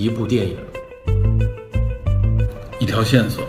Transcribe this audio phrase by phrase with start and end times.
[0.00, 0.56] 一部电影，
[2.78, 3.44] 一条线索，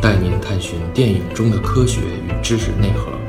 [0.00, 3.23] 带您探寻电影中的科学与知识内核。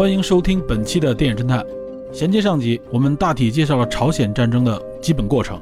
[0.00, 1.62] 欢迎收听本期的电影侦探。
[2.10, 5.60] 衔接上集，我们大体介绍了朝鲜战争的基本过程，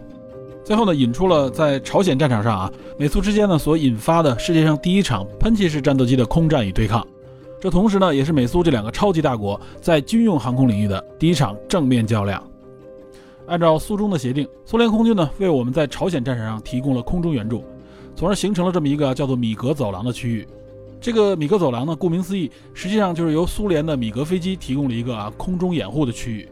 [0.63, 7.05] 最后呢，引出了在朝鲜战场上啊，美苏之间呢所引发的世界上第一场喷气式战斗机的空战与对抗。
[7.59, 12.41] 这同时呢，也是美苏这两个超级大国在军用航空领域的第一场正面较量。
[13.49, 17.65] 按照苏中的协定，苏联空军呢为我们在朝鲜战场上提供了空中援助，
[18.15, 20.47] 从而形成了这么一个叫做米格走廊的区域。
[21.01, 26.49] 这个米格走廊呢，顾名思义，实际上就是由苏联的米格飞机提供了一个啊空中掩护的区域。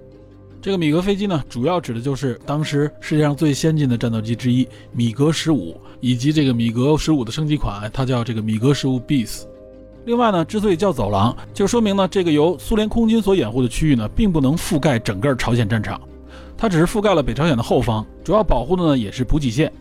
[0.63, 9.43] 这个米格飞机呢，主要指的就是当时世界上最先进的战斗机之一米格十五，以及这个米格十五的升级款，它叫这个米格十五 bis。
[10.05, 16.01] 另外呢，之所以叫走廊，就说明呢，这个由苏联空军所掩护的区域呢，并不能覆盖整个朝鲜战场，
[16.57, 19.73] 它只是覆盖了北朝鲜的后方，主要保护的呢也是补给线。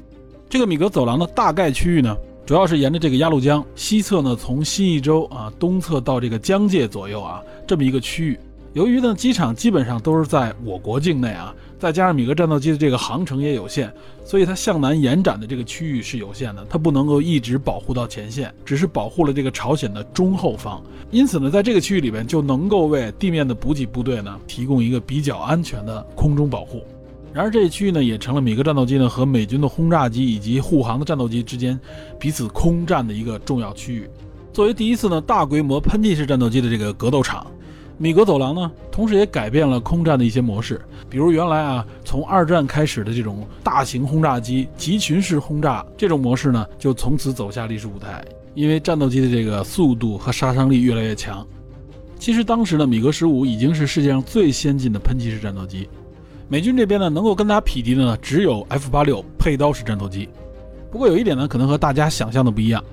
[0.50, 2.16] 这个米格走廊的大概区域呢。
[2.46, 8.40] 主要是沿着这个鸭绿江西侧呢，从新义州啊东侧到这个江界左右啊这么一个区域。
[8.74, 13.92] 由于呢机场基本上都是在我国境内啊，再加上米格战斗机的这个航程也有限，
[14.24, 20.84] 所以它向南延展的这个区域是有限的，它不能够一直保护到前线，只是保护了这个朝鲜的中后方。
[21.10, 26.86] 因此呢，在这个区域里边就能够为地面的补给部队呢提供一个比较安全的空中保护。
[27.36, 31.78] 然而，这一区域呢，也成了米格战斗机呢和美军的轰炸机以及护航的战斗机之间
[32.18, 34.10] 彼此空战的一个重要区域。
[34.54, 37.46] 作为第一次呢大规模喷气式战斗机的这个格斗场，
[37.98, 40.80] 米格走廊呢，同时也改变了空战的一些模式。
[41.10, 48.24] 比如原来啊，从二战开始的这种大型轰炸机集群式轰炸这种模式呢，就从此走下历史舞台。
[48.54, 51.46] 因为战斗机的这个速度和杀伤力越来越强。
[52.18, 55.90] 其实当时的米格十五已经是世界上最先进的喷气式战斗机。
[56.48, 60.30] 美军这边呢，能够跟它匹敌的呢，只有 F 八六配刀式战斗机。
[60.92, 62.84] 不过有一点呢，可能和大家想象的不一样，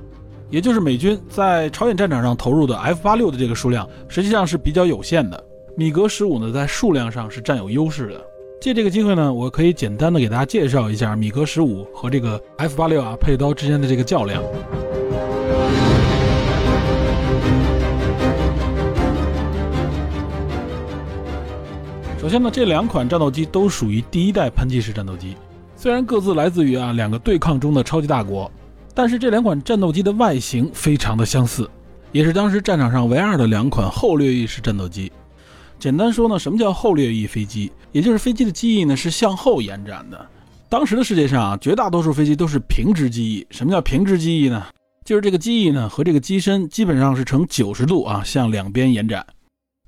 [0.49, 5.45] 也就是美军在朝鲜战场上投入的 F 八六的这个数量，实际上是比较有限的。
[5.77, 8.25] 米格十五呢，在数量上是占有优势的。
[8.61, 14.43] 借这个机会呢，我可以简单的给大家介绍一下米格十五和这个 F 八六啊配刀之间的这个较量。
[22.22, 25.37] 首先呢，这两款战斗机都属于第一代喷气式战斗机，
[25.75, 28.49] 虽然各自来自于啊两个对抗中的超级大国，
[28.94, 31.69] 但是这两款战斗机的外形非常的相似，
[32.12, 35.10] 也是当时战场上唯二的两款后掠翼式战斗机。
[35.81, 37.72] 简单说呢，什么叫后掠翼飞机？
[37.91, 40.27] 也就是飞机的机翼呢是向后延展的。
[40.69, 43.44] 当时的世界上啊，绝大多数飞机都是平直机翼。
[43.50, 44.65] 什么叫平直机翼呢？
[45.04, 49.27] 就是这个机翼呢和这个机身基本上是呈九十度啊向两边延展。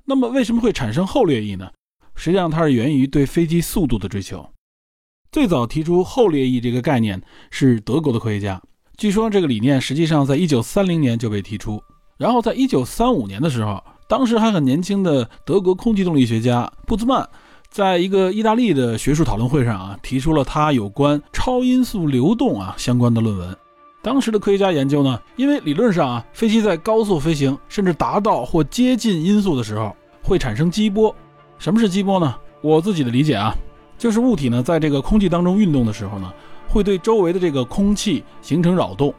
[0.03, 1.71] 那么为什么会产生后掠翼呢？
[2.15, 4.49] 实际上，它是源于对飞机速度的追求。
[5.31, 7.21] 最早提出后掠翼这个概念
[7.51, 8.61] 是德国的科学家。
[8.97, 11.83] 据说这个理念实际上在1930年就被提出。
[12.17, 17.27] 然后在1935年的时候，当时还很年轻的德国空气动力学家布兹曼，
[17.69, 23.53] 在一个意大利的学术讨论会上啊，提出了他有关超音速流动啊相关的论文。
[24.01, 29.93] 当时的科学家研究呢，因为理论上啊，飞机在高速飞行，甚至达到或接近音速的时候，
[30.23, 31.13] 会产生激波。
[31.65, 32.35] 什么是激波呢？
[32.61, 33.51] 我自己的理解啊，
[33.97, 36.31] 就是物体呢在这个空气当中运动的时候呢，
[36.67, 39.11] 会对周围的这个空气形成扰动，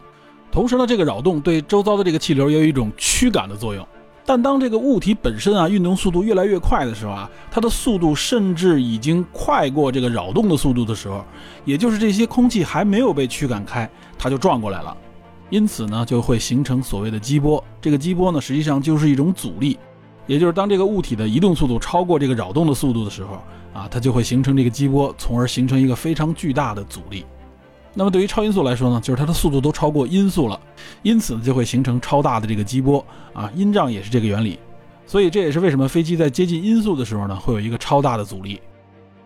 [0.53, 3.85] 同时呢，这个扰动对周遭的这个气流也有一种驱赶的作用。
[4.25, 11.25] 但当这个物体本身啊运动速度越来越快的时候啊，它的速度甚至已经快过这个扰动的速度的时候，
[11.65, 14.97] 也就是这些空气还没有被驱赶开，它就撞过来了，
[15.51, 17.63] 因此呢，就会形成所谓的激波。
[17.81, 19.77] 这个激波呢，实际上就是一种阻力。
[20.27, 23.43] 也就是当这个物体的移动速度超过这个扰动的速度的时候，
[23.73, 27.25] 啊，它就会形成这个激波，从而形成一个非常巨大的阻力。
[27.95, 30.61] 那么对于超音速来说呢，就是它的速度都超过音速了，
[31.03, 33.05] 因此呢就会形成超大的这个激波。
[33.33, 34.59] 啊，音障也是这个原理。
[35.07, 38.61] 所以这也是为什么飞机在接近音速的时候呢，会有一个超大的阻力。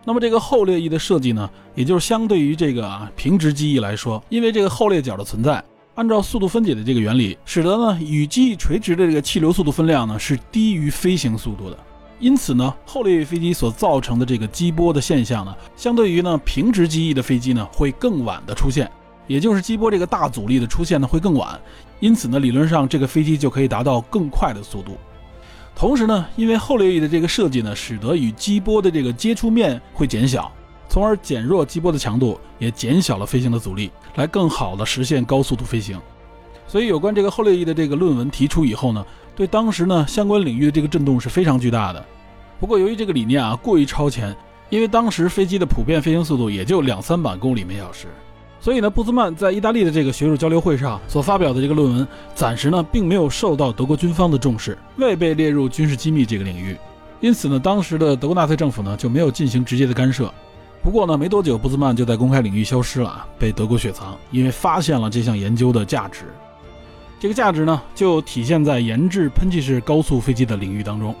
[0.05, 5.63] 那么这个后掠翼的设计呢，也就是相对于这个啊平直机翼来说，因为这个后掠角的存在。
[6.01, 11.77] 按照速度分解的这个原理，使得呢与机翼垂直的这个气流速度分量呢是低于飞行速度的，
[12.19, 18.89] 因此呢后掠翼飞机所造成的这个激波的现象呢，相对于呢平直机翼的飞机呢会更晚的出现，
[19.27, 21.61] 也就是激波这个大阻力的出现呢会更晚，
[21.99, 24.97] 因此呢，理论上这个飞机就可以达到更快的速度。
[25.75, 30.51] 同时呢，因为后掠翼的这个设计呢，使得与机波的这个接触面会减小，
[30.91, 35.97] 从而减弱激波的强度，也减小了飞行的阻力，来更好的实现高速度飞行。
[36.67, 42.05] 所以，有关这个后掠翼的这个论文提出以后呢，对当时呢相关领域的这个震动是非常巨大的。
[42.59, 44.35] 不过，由于这个理念啊过于超前，
[44.69, 48.07] 因为当时飞机的普遍飞行速度也就两三百公里每小时。
[48.59, 52.05] 所以呢，布兹曼在意大利的这个学术交流会上所发表的这个论文，
[52.35, 56.75] 暂时呢并没有受到德国军方的重视，未被列入军事机密这个领域。
[57.21, 60.29] 因此呢，当时的德国纳粹政府呢就没有进行直接的干涉。
[60.83, 66.25] 不过呢，没多久，布兹曼就在公开领域消失了，被德国雪藏，因为发现了这项研究的价值。
[67.19, 71.15] 这个价值呢，就体现在研制喷气式高速飞机的领域当中。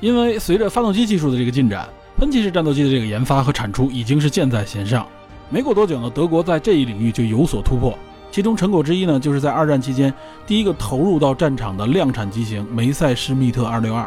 [0.00, 1.86] 因为随着发动机技术的这个进展，
[2.16, 5.06] 喷气式战斗机的这个研发和产出已经是箭在弦上。
[5.50, 7.96] 没过多久呢，德国在这一领域就有所突破。
[8.30, 10.12] 其中成果之一呢，就是在二战期间
[10.46, 14.06] 第一个投入到战场的量产机型梅塞施密特262。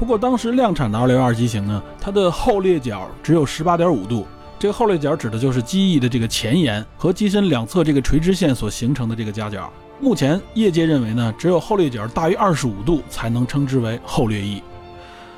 [0.00, 4.26] 不过当时量产的262机型呢，它的后裂角只有18.5度。
[4.58, 9.70] 这个后裂角指的就是机翼的这个前沿和机身两侧这个垂直线所形成的这个夹角。
[10.00, 14.62] 目前业界认为呢，只有后裂角大于25度才能称之为后掠翼。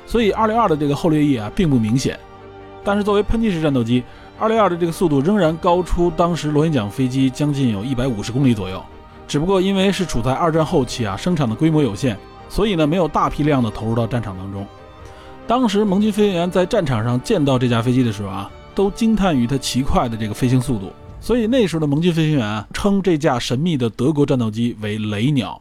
[0.05, 2.17] 所以262的这个后掠翼啊，并不明显。
[2.85, 4.01] 但是作为喷气式战斗机，
[4.39, 8.81] 二六二的这个速度仍然高出当时螺旋桨飞机将近有一百五十公里左右，
[9.27, 12.17] 只不过因为是处在二战后期啊，生产的规模有限，
[12.53, 14.63] 所以呢没有大批量的投入到战场当中。
[15.47, 25.59] 当时盟军飞行员在战场上见到这架飞机的时候啊，都惊叹于它奇快的这个飞行速度，所以那时候的盟军飞行员称这架神秘的德国战斗机为“雷鸟”。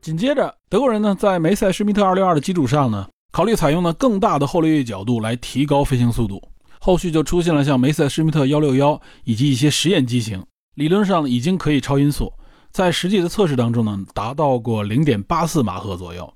[0.00, 6.42] 紧接着，德国人呢在梅塞施密特二六二的基础上呢，考虑采用呢更大的后掠翼角度来提高飞行速度。
[6.80, 10.42] 后续就出现了像梅塞施密特幺六幺以及一些实验机型，
[10.74, 12.32] 理论上已经可以超音速，
[12.72, 16.32] 在实际的测试当中呢，达到过零点八四马赫左右。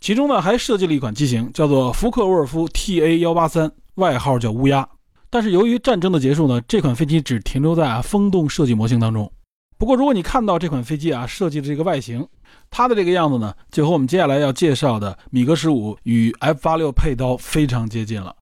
[0.00, 4.86] 其中呢，还设计了一款机型，叫做福克沃尔夫 TA 幺八三，外号叫乌鸦。
[5.30, 9.32] 但是由于战争的结束呢，这款飞机只停留在啊风洞设计模型当中。
[9.78, 12.26] 不过如果你看到这款飞机啊设计的这个外形，
[12.70, 18.36] 它的这个样子呢，就和我们接下来要介绍的米格十五与 F 八六配刀非常接近了。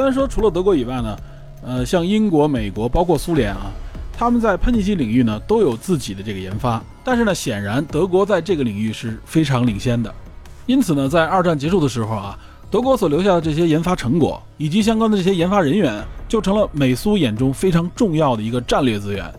[0.00, 1.14] 虽然说除了德国以外呢，
[1.62, 3.70] 呃，像英国、美国，包括苏联啊，
[4.16, 10.10] 他们在喷气机领域呢都有自己的这个研发，但是呢，显然德国在这个领域是非常领先的。
[10.64, 12.38] 因此呢，在二战结束的时候啊，
[12.70, 19.30] 德国所留下的这些研发成果以及相关的这些研发人员，就成了美苏眼中非常重要的一个战略资源。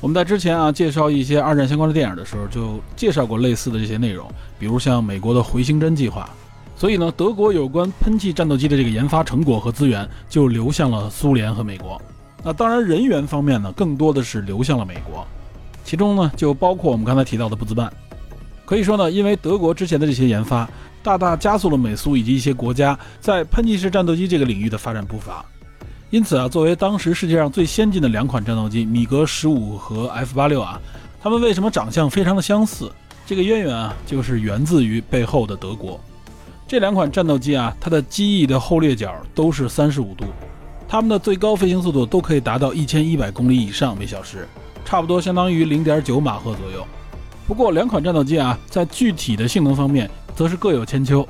[0.00, 4.28] 我们在之前啊介绍一些二战相关的电影的时候，就介绍过类似的这些内容，
[4.58, 6.28] 比如像美国的回形针计划。
[6.82, 12.02] 所以呢，德国有关喷气战斗机的这个研发成果和资源就流向了苏联和美国。
[12.42, 15.24] 那当然，人员方面呢，更多的是流向了美国，
[15.84, 17.88] 其中呢就包括我们刚才提到的布兹曼。
[18.64, 20.68] 可以说呢，因为德国之前的这些研发，
[21.04, 25.44] 大大加速了美苏以及一些国家在喷气式战斗机这个领域的发展步伐。
[26.10, 30.80] 因此啊，作为当时世界上最先进的两款战斗机，米格十五和 F 八六啊，
[31.22, 32.90] 它们为什么长相非常的相似？
[33.24, 36.00] 这个渊源啊，就是源自于背后的德国。
[36.72, 40.24] 这两款战斗机啊，它的机翼的后掠角都是三十五度，
[40.88, 44.48] 它们的最高飞行速度都可以达到一千一百公里以上每小时，
[44.82, 46.82] 差不多相当于零点九马赫左右。
[47.46, 51.28] 不过两款战斗机啊，在具体的性能方面则是各有千秋。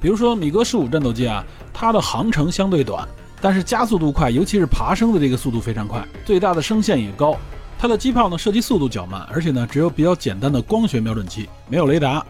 [0.00, 3.06] 比如说米格十五战斗机啊，它的航程相对短，
[3.42, 7.36] 但是加速度快，尤其是爬升的这个速度非常快，最大的升限也高。
[7.78, 12.24] 它的机炮呢，射击速度较慢，而且呢，只有比较简单的光学瞄准器，没有雷达，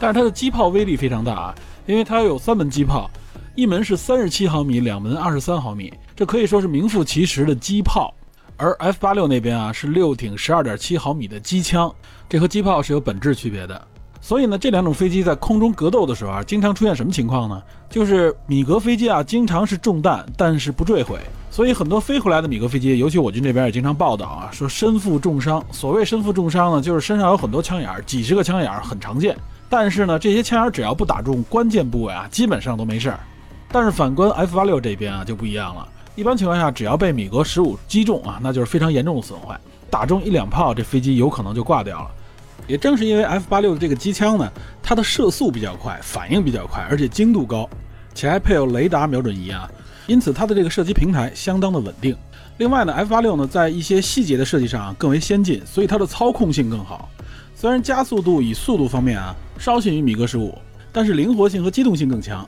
[0.00, 1.54] 但是它的机炮威力非常大啊。
[1.86, 3.10] 因为它有三门机炮，
[3.54, 8.14] 一门是三十七毫米，两门二十三毫米，这可以说是名副其实的机炮。
[8.56, 11.92] 而 F 八六那边啊是六挺十二点七毫米的机枪，
[12.28, 13.88] 这和机炮是有本质区别的。
[14.20, 17.60] 所以呢，这两种飞机在空中格斗的时候啊，经常出现什么情况呢？
[17.90, 21.18] 就是米格飞机啊，经常是中弹，但是不坠毁。
[21.50, 25.60] 所以很多飞回来的米格飞机，尤其我军这边也经常报道啊，说身负重伤。
[25.72, 29.36] 所谓身负重伤呢，就是身上有很多枪眼，几十个枪眼，很常见。
[29.72, 33.18] 但是呢，这些枪眼只要不打中关键部位啊，基本上都没事儿。
[33.70, 42.10] 但是反观 F 八六这边啊就不一样了，一般情况下只要被米格十五击中啊，那就是非常严重的损坏，打中一两炮，这飞机有可能就挂掉了。
[42.66, 44.52] 也正是因为 F 八六的这个机枪呢，
[44.82, 47.66] 它的射速比较快，反应比较快，而且精度高，
[48.12, 49.66] 且还配有雷达瞄准仪啊，
[50.06, 52.14] 因此它的这个射击平台相当的稳定。
[52.58, 57.08] 另外呢，F 八六呢在一些细节的设计上更为先进，所以它的操控性更好。
[57.62, 60.52] 虽然加速度与速度方面啊稍逊于米格十五，
[60.90, 62.44] 但是灵活性和机动性更强。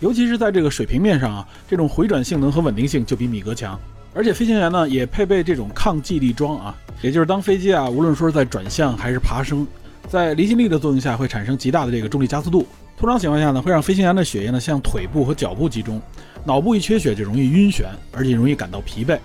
[0.00, 3.80] 尤其是在这个水平面上啊，这种回转性能和稳定性就比米格强。
[4.12, 9.66] 而且飞行员呢也配备这种抗寄力桩啊，也就是当飞机啊无论说是在转向还是爬升，
[10.06, 12.66] 在离心力的作用下会产生极大的这个重力加速度。
[12.98, 15.98] 通常情况下呢，会让飞行员的血液呢向腿部和脚部集中，
[16.44, 19.18] 脑部一缺血就容易晕眩，而且容易感到疲惫。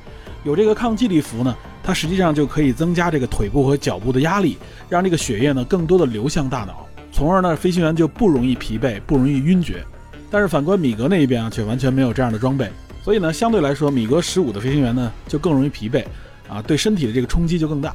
[0.46, 9.84] 有这个抗寄力服呢，它实际上就可以增加这个腿部和脚部的压力，让这个血液呢更多的流向大脑，从而呢飞行员就不容易疲惫，不容易晕厥。
[10.32, 12.68] 但是反观米格那一边啊，却完全没有这样的装备。
[13.04, 16.06] 所以呢，相对来说，米格十五的飞行员呢就更容易疲惫，
[16.48, 17.94] 啊，对身体的这个冲击就更大。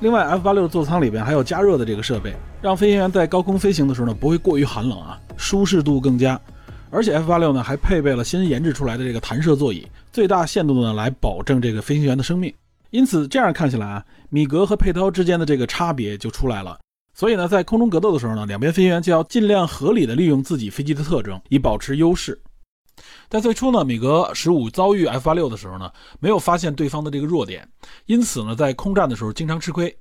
[0.00, 6.38] 另外，F 八六座舱里边还有加热的这个设备，让飞行员在高空飞行的时候呢不会过于寒冷啊，舒适度更佳。
[6.90, 12.52] 而且 F 八六呢还配备了新研制出来的这个弹射座椅，最大限度的呢来保证这个飞行员的生命。
[12.90, 16.78] 因此，这样看起来啊，米格和佩涛之间的这个差别就出来了。
[17.12, 22.40] 所以呢，在空中格斗的时候呢，两边飞行员就要尽量合理的利用自己飞机的特征，以保持优势。
[23.28, 27.68] 在最初呢，米格十五遭遇 F 八六的时候呢，没有发现对方的这个弱点，
[28.06, 29.94] 因此呢，在空战的时候经常吃亏。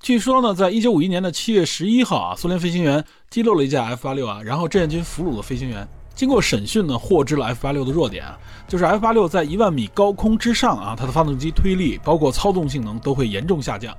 [0.00, 5.86] 据说呢，在一九五一年的七月十一号啊，苏联飞行员击落了一架 F 八六啊，然后志愿军俘虏了飞行员。
[6.14, 8.38] 经过审讯呢，获知了 F 八六的弱点啊，
[8.68, 13.96] 就是 F 八六在一万米高空之上啊，它的发动机推力包括操纵性能都会严重下降。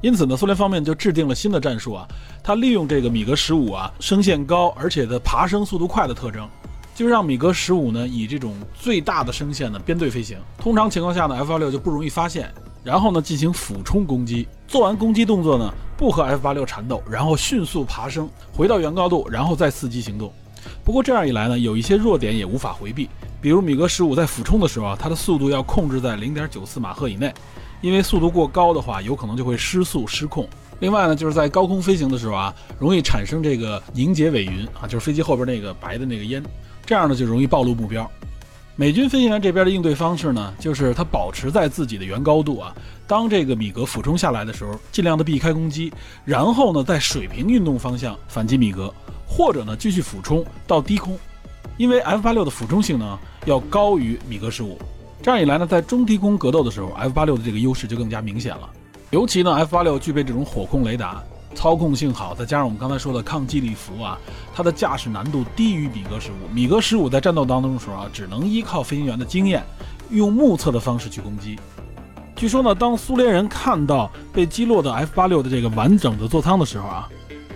[0.00, 2.06] 因此呢，苏联方面就制定了新的战术啊，
[2.42, 6.48] 它利用这个米格十五啊升限高，而且的爬升速度快的特征。
[6.94, 12.52] 就让米格十五呢以这种最大的升限呢编队飞行，通常情况下呢 F 八六就不容易发现，
[12.84, 20.30] 然后呢进行俯冲攻击，做完攻击动作呢不和 F 八六缠斗，然后迅速爬升回到原高度，然后再伺机行动。
[20.84, 23.08] 不过这样一来呢，有一些弱点也无法回避，
[23.40, 27.32] 比如米格十五在俯冲的时候啊，它的速度要控制在零点九四马赫以内，
[27.80, 30.48] 因为速度过高的话，有可能就会失速失控。
[30.80, 36.42] 另外呢，就是在高空飞行的时候啊，容易产生这个凝结尾云啊，就是飞机后边那个白的那个烟。
[36.84, 38.10] 这样呢就容易暴露目标。
[38.74, 42.74] 美军飞行员这边的应对方式呢，就是他保持在自己的原高度啊，
[43.06, 45.92] 当这个米格俯冲下来的时候，尽量的避开攻击，
[46.24, 48.92] 然后呢在水平运动方向反击米格，
[49.32, 51.18] 或者呢继续俯冲到低空。
[51.78, 54.78] 因为 F 八六的俯冲性能要高于米格十五，
[55.22, 58.68] 这样一来呢，在中低空格斗的时候，F 八六的这个优势就更加明显了。
[59.10, 61.22] 尤其呢，F 八六具备这种火控雷达。
[61.54, 64.18] 操控性好，再加上我们刚才说的抗击力服啊，
[64.54, 66.48] 它的驾驶难度低于米格十五。
[66.50, 69.62] 米格十五在战斗当中的时候啊，只能依靠飞行员的经验，
[70.08, 71.58] 用目测的方式去攻击。
[72.34, 77.06] 据说呢，当苏联人看到被击落的 F 八六的这个完整的座舱的时候啊，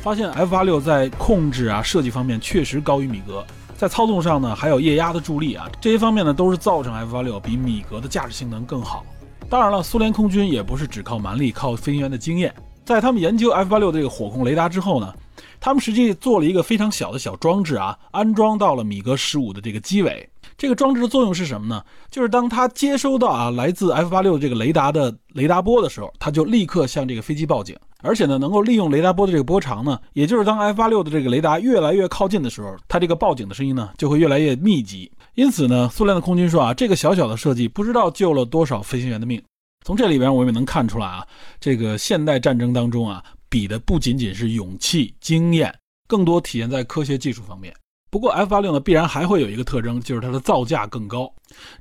[0.07, 3.45] 发现 F 八六在控制啊设计方面确实高于米格，
[3.77, 9.05] 在操纵上呢还有液压的助力啊，这些方面呢都是造成 F 八六比米格的驾驶性能更好。
[9.51, 12.55] 当然了，苏联空军也不是只靠蛮力，靠飞行员的经验。
[12.85, 15.13] 在他们研究 F 八六这个火控雷达之后呢，
[15.59, 20.31] 他们实际做了一个非常小的小装置啊，安装到了米格十五的这个机尾。
[20.59, 21.83] 这个装置的作用是什么呢？
[22.11, 35.11] 就是当它接收到啊来自 F 八六这个雷达的雷达波的时候，它就立刻向这个飞机报警，而且呢能够利用雷达波的这个波长呢，也就是当 F 八六的这个雷达越来越靠近的时候，它这个报警的声音呢就会越来越密集。
[35.35, 39.43] 因此呢，苏联的空军说啊，这个小小的设计不知道救了多少飞行员的命。
[39.85, 41.25] 从这里边我们也能看出来啊，
[41.61, 45.73] 这个现代战争当中啊，比的不仅仅是勇气、经验，
[46.09, 47.73] 更多体现在科学技术方面。
[48.17, 51.31] 不过 F 八六呢，必然还会有一个特征，就是它的造价更高，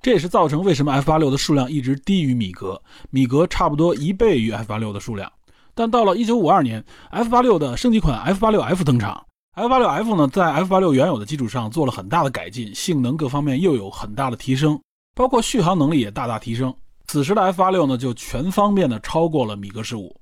[0.02, 2.78] 这也是造成为什么 F 八六的数量一直低于米格，
[3.10, 5.32] 米格差不多一倍于 F 八六的数量。
[5.74, 14.78] 但到了一九五二年，F 八六的升级款 F 八六 F 登场，F 八六 F 呢，在 F 八六原有的基础上做了很大的改进，性能各方面又有很大的提升，
[15.16, 16.76] 包括续航能力也大大提升。
[17.08, 20.14] 此时的 F 八六呢，就全方面的超过了米格十五。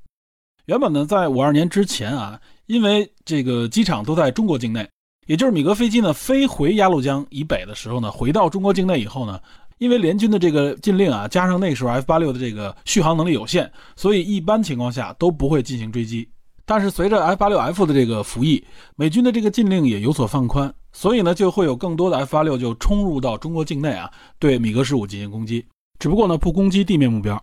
[0.67, 4.87] 原本呢，在五二年之前啊，因为这个机场都在中国境内，
[5.25, 9.39] 也就是米格飞机呢飞回鸭绿江以北的时候呢，回到中国境内以后呢，
[9.77, 16.27] 因为联军的这个禁令啊，加上那时候 F 八六的这个续航能力有限，所以一般情况下都不会进行追击。
[16.65, 18.63] 但是随着 F 八六 F 的这个服役，
[18.95, 25.65] 美军的这个禁令也有所放宽，所以呢，就会有更多的 F 八六就冲入到中国境内啊，对米格十五进行攻击。
[25.99, 27.41] 只不过呢，不攻击地面目标，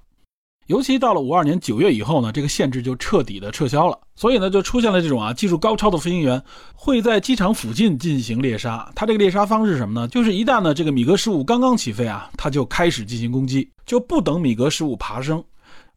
[0.71, 3.99] 尤其到了五二年九月以后呢，这个限制就彻底的撤销了。
[4.15, 6.41] 所以呢，就出现了这种啊技术高超的飞行员
[6.75, 8.89] 会在机场附近进行猎杀。
[8.95, 10.07] 他这个猎杀方式是什么呢？
[10.07, 15.43] 就是一旦呢这个米格十五刚刚起飞啊，他就开始进行攻击，就不等米格十五爬升。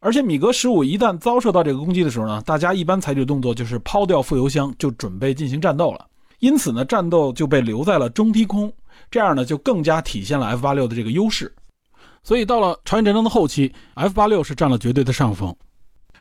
[0.00, 6.04] 而且米格十五一旦遭受到这个攻击的时候呢，大家一般采取动作就是抛掉副油箱，就准备进行战斗了。
[6.40, 8.72] 因此呢，战斗就被留在了中低空，
[9.08, 11.54] 这样呢就更加体现了 F 八六的这个优势。
[12.24, 15.54] 所以到了朝鲜战争的后期，F 八六是占了绝对的上风，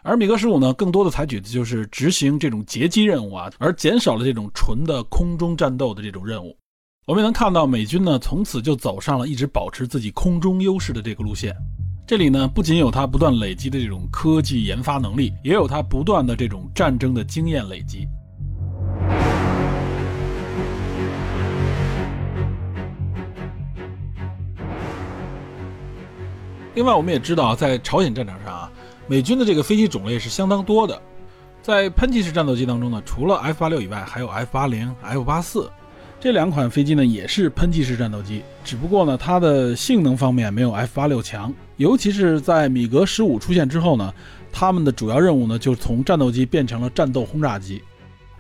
[0.01, 6.55] 而米格十五呢，更多的采取的就是执行这种截击任务啊，而减少了这种纯的空中战斗的这种任务。
[7.05, 11.55] 我们能看到美军呢从此就走上了一直保持自己空中优势的这个路线。
[12.05, 18.05] 这里呢不仅有它不断累积的这种科技研发能力，也有它不断的这种战争的经验累积。
[26.75, 28.72] 另外，我们也知道，在朝鲜战场上啊，
[29.08, 31.00] 美军的这个飞机种类是相当多的。
[31.62, 35.72] 在喷气式战斗机当中呢，除了 F 八六以外，还有 F 八零、F 八四
[36.20, 38.42] 这两款飞机呢，也是喷气式战斗机。
[38.65, 41.53] 只不过呢，它的性能方面没有 F 八六强。
[41.77, 44.12] 尤其是在米格十五出现之后呢，
[44.51, 47.84] 他们的主要任务呢，就从战斗机变成了战斗轰炸机。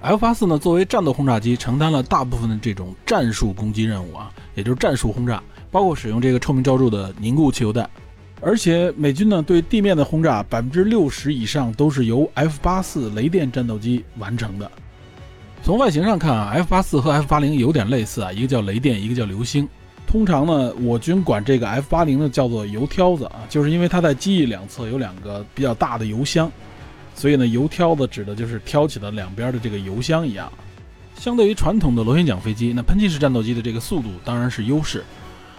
[0.01, 7.89] F 八四呢，作为战斗轰炸机，承担了大部分的这种战术攻击任务啊，也就是战术轰炸，包括使用这个臭名昭著的凝固汽油弹。
[8.41, 14.69] 而且美军呢对地面的轰炸百分之六十以上都是由 F 八四雷电战斗机完成的。
[15.63, 19.65] 从外形上看啊，F 八四和 F 八零有点类似啊，一个叫雷电，一个叫流星。
[20.05, 26.51] 通常呢，我军管这个 F 八零呢叫做油挑子啊，就是因为它在机翼两侧有两个比较大的油箱，
[27.15, 30.51] 所以呢，油挑子指的就是挑起的两边的这个油箱一样。
[31.17, 35.01] 相对于传统的螺旋桨飞机，那喷气式战斗机的这个速度当然是优势，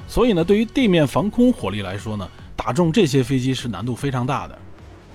[0.07, 2.29] 所以呢，对于地面防空火力来说呢。
[2.57, 4.59] 打中这些飞机是难度非常大的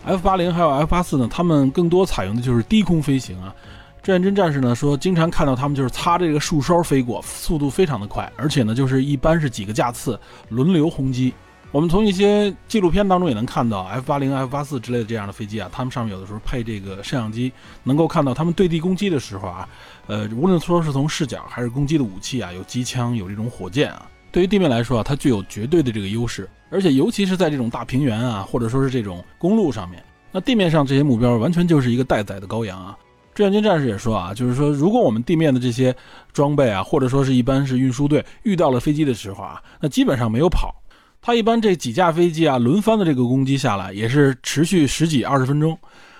[0.05, 3.53] ，F 八零还有 F 八四呢，他们更多采用的就是低空飞行啊。
[4.01, 11.33] 志愿军战士呢说，经常看到他们就是擦着这个树梢飞过，速度非常的快，而且呢就是一般是几个架次轮流轰击。
[11.71, 17.51] 我们从一些纪录片当中也能看到 F 八零、F 八四之类的这样的飞机啊，他们上面有的时候配这个摄像机，
[17.83, 19.69] 能够看到他们对地攻击的时候啊，
[20.07, 24.07] 呃，无论说是从视角还是攻击的武器啊，有机枪，有这种火箭啊。
[24.31, 32.97] 对于地面来说啊，它具有绝对的这个优势，而且尤其是在这种大平原啊，或者说是这种公路上面，那地面上这些目标完全就是一个待宰的羔羊啊。
[33.33, 35.95] 志愿军战士也说啊，就是说如果我们地面的这些
[36.33, 40.75] 装备啊，或者说是一般是运输队遇到了飞机的时候啊，那基本上没有跑，
[41.21, 45.77] 它一般这几架飞机啊轮番的这个攻击下来，也是持续十几二十分钟，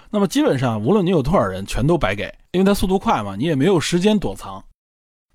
[0.10, 4.64] 那么基本上无论你有多少人，全都白给，因为它速度快嘛，你也没有时间躲藏。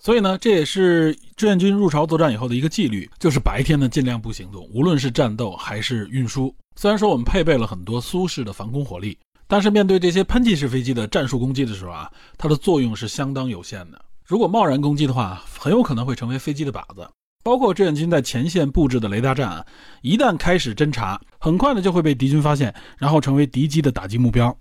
[0.04, 6.54] 所以呢，这也是志愿军入朝作战以后的一个纪律，就是白天呢尽量不行动，无论是战斗还是运输。
[6.76, 9.16] 虽然说我们配备了很多苏式的防空火力，
[9.48, 13.98] 但是面对这些喷气式飞机的战术攻击的时候啊，它的作用是相当有限的。
[14.26, 17.08] 如果贸然攻击的话，很有可能会成为飞机的靶子。
[17.42, 19.66] 包括志愿军在前线布置的雷达站啊，
[20.02, 24.54] 一旦开始侦察，很快呢就会被敌军发现，然后成为敌机的打击目标。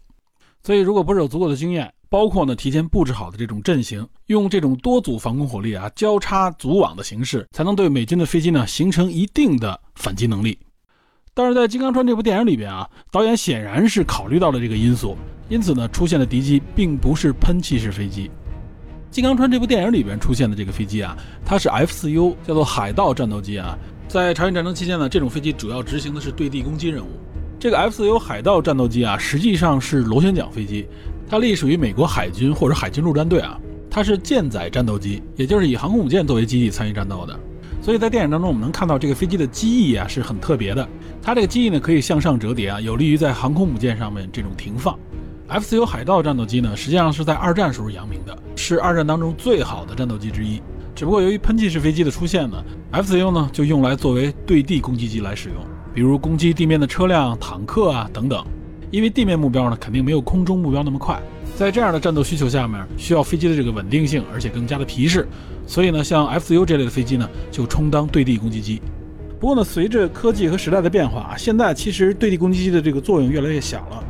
[0.65, 10.55] 所以，如果不是有足够的经验，包括呢，提前布置好的这种阵型，用这种多组防空火力啊，交叉组网的形式，才能对美军的飞机呢形成一定的反击能力。
[11.33, 15.17] 但是在《金刚川》这部电影里边啊，导演显然是考虑到了这个因素，
[15.49, 18.27] 因此呢，出现的敌机并不是喷气式飞机。
[19.09, 23.75] 《金刚川》这部电影里边出现的这个飞机啊，它是 F-4U，叫做海盗战斗机啊。
[24.07, 27.09] 在朝鲜战争期间呢，这种飞机主要执行的是对地攻击任务。
[27.59, 30.85] 这个 F-4U 海盗战斗机啊，实际上是螺旋桨飞机。
[31.33, 37.35] 它隶属于美国海军或者海军陆战队啊，它是舰载战斗机，也就是以航空母舰作为基地参与战斗的。
[37.81, 40.87] 所以在电影当中，我们能看到这个飞机的机翼啊是很特别的，
[41.23, 44.95] 它这个机翼呢可以向上折叠啊，有利于在航空母舰上面这种停放。
[45.47, 50.61] F-4U 海盗战斗机呢，实际上是在二战时候扬名的，是二战当中最好的战斗机之一。
[50.93, 55.57] 只不过由于喷气式飞机的出现呢，F-4U 呢就用来作为对地攻击机来使用，
[55.95, 58.45] 比如攻击地面的车辆、坦克啊等等。
[58.93, 61.19] 因为地面目标呢，肯定没有空中目标那么快，
[61.55, 65.27] 在这样的战斗需求下面，需要飞机的这个稳定性，而且更加的皮实，
[65.65, 68.79] 所以呢，像 F-4U 这类的飞机呢，就充当对地攻击机。
[69.39, 74.03] 不过呢，随着科技和时代的变化，现在其实对地攻击机的这个作用越来越小了，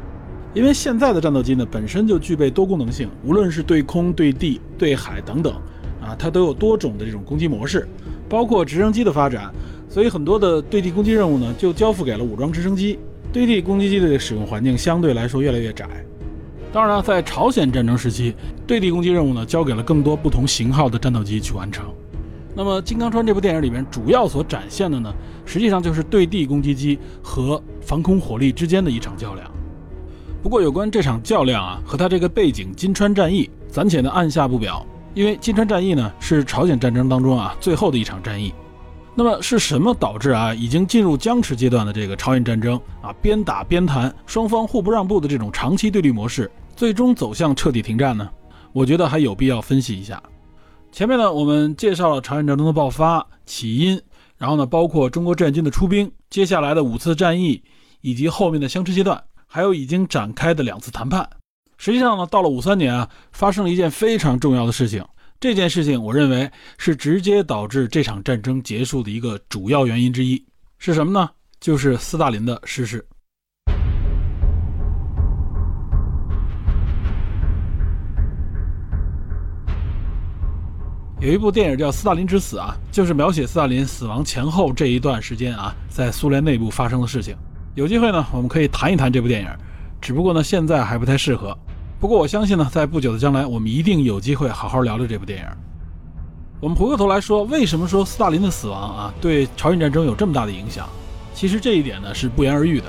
[0.53, 5.53] 因为现在的战斗机呢，本身就具备多功能性，无论是对空、对地、对海等等，
[6.01, 7.87] 啊，它都有多种的这种攻击模式，
[8.27, 9.49] 包括直升机的发展，
[9.87, 12.99] 所以很多的对地攻击任务呢，就交付给了武装直升机。
[13.33, 15.87] 对地攻击机的使用环境相对来说越来越窄。
[16.71, 18.35] 当然了，在朝鲜战争时期，
[18.67, 21.83] 对地攻击任务呢交给了更多不同型号的战斗机去完成。
[22.55, 25.11] 那么，《金刚川》这部电影里面主要所展现的呢，
[25.47, 29.51] 实际上就是对地攻击机和防空火力之间的一场较量。
[30.43, 38.53] 不过，有关这场较量啊和它这个背景金川战役，暂且呢按下不表，因为金川战役呢是朝鲜战争当中啊最后的一场战役。
[39.15, 48.28] 那么是什么导致啊已经进入僵持阶段的这个朝鲜战争啊边打边谈，双方互不让步的这种长期对立模式，最终走向彻底停战呢？
[48.71, 50.21] 我觉得还有必要分析一下。
[50.91, 54.02] 前面呢我们介绍了朝鲜战争的爆发起因，
[54.36, 57.63] 然后呢包括中国志愿军的出兵，接下来的五次战役，
[58.02, 61.30] 以及后面的相持阶段，还有已经展开的两次谈判。
[61.78, 65.06] 实际上呢到了五三年啊，发生了一件非常重要的事情。
[65.43, 70.41] 这件事情，我认为是直接导致这场战争结束的一个主要原因之一，
[70.77, 71.29] 是什么呢？
[71.60, 73.06] 就是斯大林的逝世。
[81.19, 87.36] 有一部电影叫《斯大林之死》啊，就是描写斯大林死亡前后这一段时间啊，在苏联内部发生的事情。
[87.75, 89.49] 有机会呢，我们可以谈一谈这部电影，
[89.99, 91.53] 只不过呢，现在还不太适合。
[92.03, 95.45] 不过我相信呢，在不久的将来，我们一定有机会好好聊聊这部电影。
[96.59, 100.85] 我们回过头来说，为什么说斯大林的死亡啊，对朝鲜战争有这么大的影响？
[101.33, 102.87] 其实这一点呢，是不言而喻的。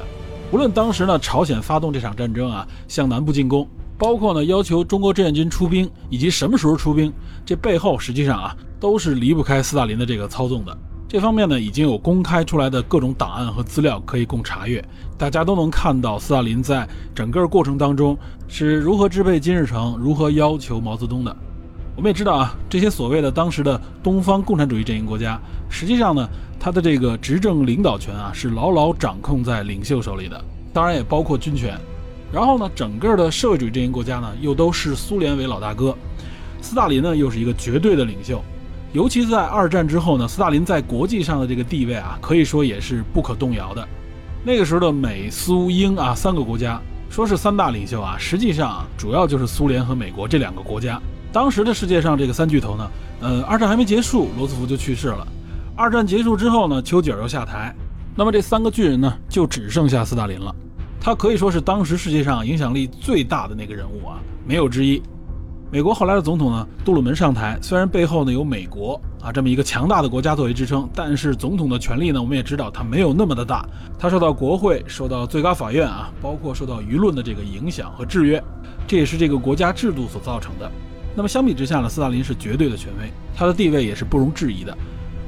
[0.50, 3.64] 无论当时呢，朝鲜发动这场战争啊，向南部进攻。
[3.96, 7.12] 包括呢，要求中国志愿军出兵以及什么时候出兵，
[7.46, 10.76] 这背后实际上啊都是离不开斯大林的这个操纵的。
[11.14, 14.84] 这方面呢，已经有公开出来的各种档案和资料可以供查阅，
[15.16, 21.36] 大家都能看到斯大林在整个过程当中是如何支配金日成，如何要求毛泽东的。
[21.94, 31.78] 我们也知道啊，这些所谓的当时的东方共产主义阵营国家，实际上呢，他的这个执政领导权啊是牢牢掌控在领袖手里的，当然也包括军权。
[32.32, 35.96] 然后呢，整个的社会主义阵营国家呢，又都是苏联为老大哥，
[36.60, 38.42] 斯大林呢又是一个绝对的领袖，
[38.94, 43.84] 尤其是在二战之后呢，斯大林在国际上的这个地位啊，可以说也是不可动摇的。
[44.44, 46.80] 那个时候的美苏英啊三个国家，
[47.10, 51.02] 说是三大领袖啊，实际上，主要就是苏联和美国这两个国家。
[51.32, 55.26] 当时的世界上这个三巨头呢，呃，二战还没结束，罗斯福就去世了。
[55.74, 57.74] 二战结束之后呢，丘吉尔又下台，
[58.14, 60.54] 那么这三个巨人呢，就只剩下斯大林了。
[61.00, 65.02] 他可以说是当时世界上影响力最大的那个人物啊，没有之一。
[65.70, 73.68] 美国后来的总统呢，杜鲁门上台，虽然背后呢有美国啊这么一个强大的国家作为支撑，但是总统的权力呢，我们也知道他没有那么的大。
[73.98, 78.40] 他受到国会、受到最高法院啊，包括受到舆论的这个影响和制约，
[78.86, 80.70] 这也是这个国家制度所造成的。
[81.16, 84.76] 那么相比之下呢，斯大林是绝对的权威，他的地位也是不容置疑的。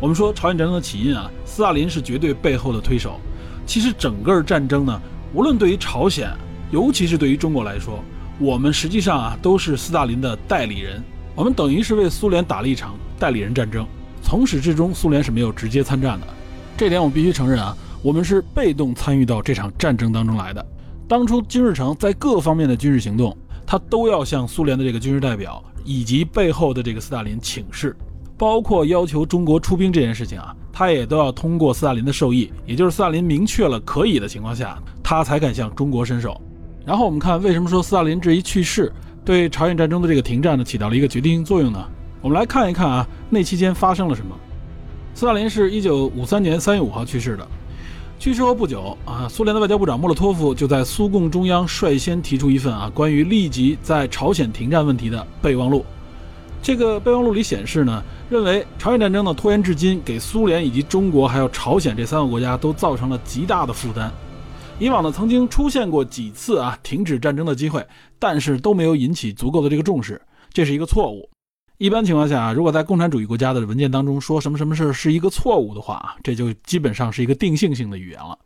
[0.00, 3.18] 我们说朝鲜战争的起因啊，斯大林是绝对背后的推手。
[3.66, 5.00] 其实整个战争呢。
[5.34, 6.30] 无论对于朝鲜，
[6.70, 7.98] 尤其是对于中国来说，
[8.38, 11.02] 我们实际上啊都是斯大林的代理人，
[11.34, 13.86] 我们等于是为苏联打了一场代理人战争。
[14.22, 16.26] 从始至终，苏联是没有直接参战的，
[16.76, 20.64] 这点我必须承认啊，我们是被动参与到这场战争当中来的。
[21.08, 23.34] 当初金日成在各方面的军事行动，
[23.66, 27.96] 他都要向苏联的这个军事代表以及背后的这个斯大林请示。
[28.36, 36.38] 包括要求中国出兵这件事情啊，他也都要通过斯大林的授意，也就是斯大林明确了可以的情况下，他才敢向中国伸手。
[36.86, 38.92] 然后我们看，为什么说斯大林这一去世
[39.24, 41.84] 对朝鲜战争的这个停战呢起到了一个决定性作用呢？
[42.22, 44.32] 我们来看一看啊，那期间发生了什么。
[45.12, 47.44] 斯大林是一九五三年三月五号去世的，
[48.20, 55.84] 去世后不久啊，苏联的外交部长莫洛托夫就在苏共中央率先提出一份啊关于立即在朝鲜停战问题的备忘录。
[56.62, 58.02] 这个备忘录里显示呢。
[58.28, 64.10] 认为朝鲜战争的拖延至今，给苏联以及中国还有朝鲜这三个国家都造成了极大的负担。
[64.78, 67.86] 以往呢，曾经出现过几次啊停止战争的机会，
[68.18, 70.20] 但是都没有引起足够的这个重视，
[70.52, 71.26] 这是一个错误。
[71.78, 78.38] 一般情况下啊，如果在共产主义国家的文件当中说什么什么事是一个错误的话啊，这就基本上是一个定性性的语言了。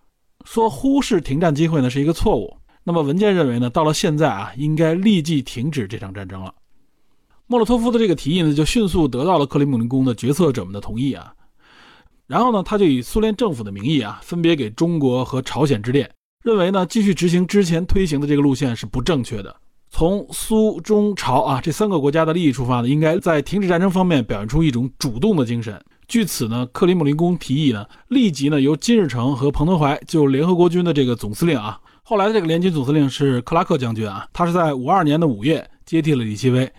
[0.44, 6.54] 说忽视停战机会呢是一个错误，那么文件认为呢，到了现在啊，应该立即停止这场战争了。
[7.48, 11.34] 莫洛托夫的这个提议呢，就迅速得到了克里姆林宫的决策者们的同意啊。
[12.28, 16.08] 然后呢，他就以苏联政府的名义啊，分别给中国和朝鲜致电，
[16.42, 19.54] 认为呢，继续执行之前推行的这个路线是不正确的。
[19.90, 25.78] 从苏中朝啊这三个国家的利益出发呢，应该在停止战争方面表现出一种主动的精神。
[26.08, 36.70] 据此呢，克里姆林宫提议呢，立即呢由金日成和彭德怀就联合国军的这个总司令啊，后来的这个联军总司令是克拉克将军啊，他是在五二年的五月接替了李奇微。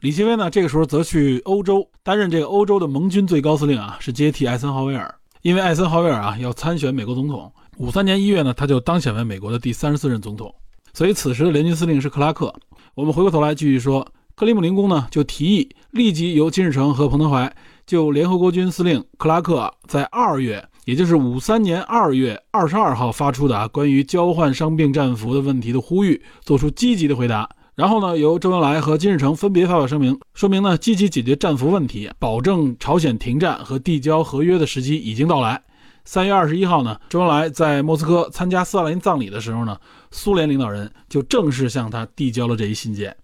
[0.00, 5.14] 李奇微呢，这个时候则去欧洲担任这个欧洲的盟军最高司令啊，是接替艾森豪威尔。
[5.42, 10.54] 因为艾森豪威尔啊要参选美国总统，五三年一月呢，他就当选为美国的第三十四任总统。
[10.94, 12.54] 所以此时的联军司令是克拉克。
[12.94, 17.52] 我们回过头来继续说，克里姆林宫呢就提议立即由金日成和彭德怀
[17.84, 27.50] 就联合国军司令克拉克在二月，也就是五三年二月二十二号发出的啊关于交换伤病战俘的问题的呼吁，做出积极的回答。
[27.74, 35.60] 然后呢，由周恩来和金日成分别发表声明，说明呢积极解决战俘问题，保证朝鲜停战和递交合约的时机已经到来。
[36.04, 39.78] 三月二十一号呢，周恩来在莫斯科参加斯大林葬礼的时候呢，
[40.10, 43.16] 苏联领导人就正式向他递交了这一信件。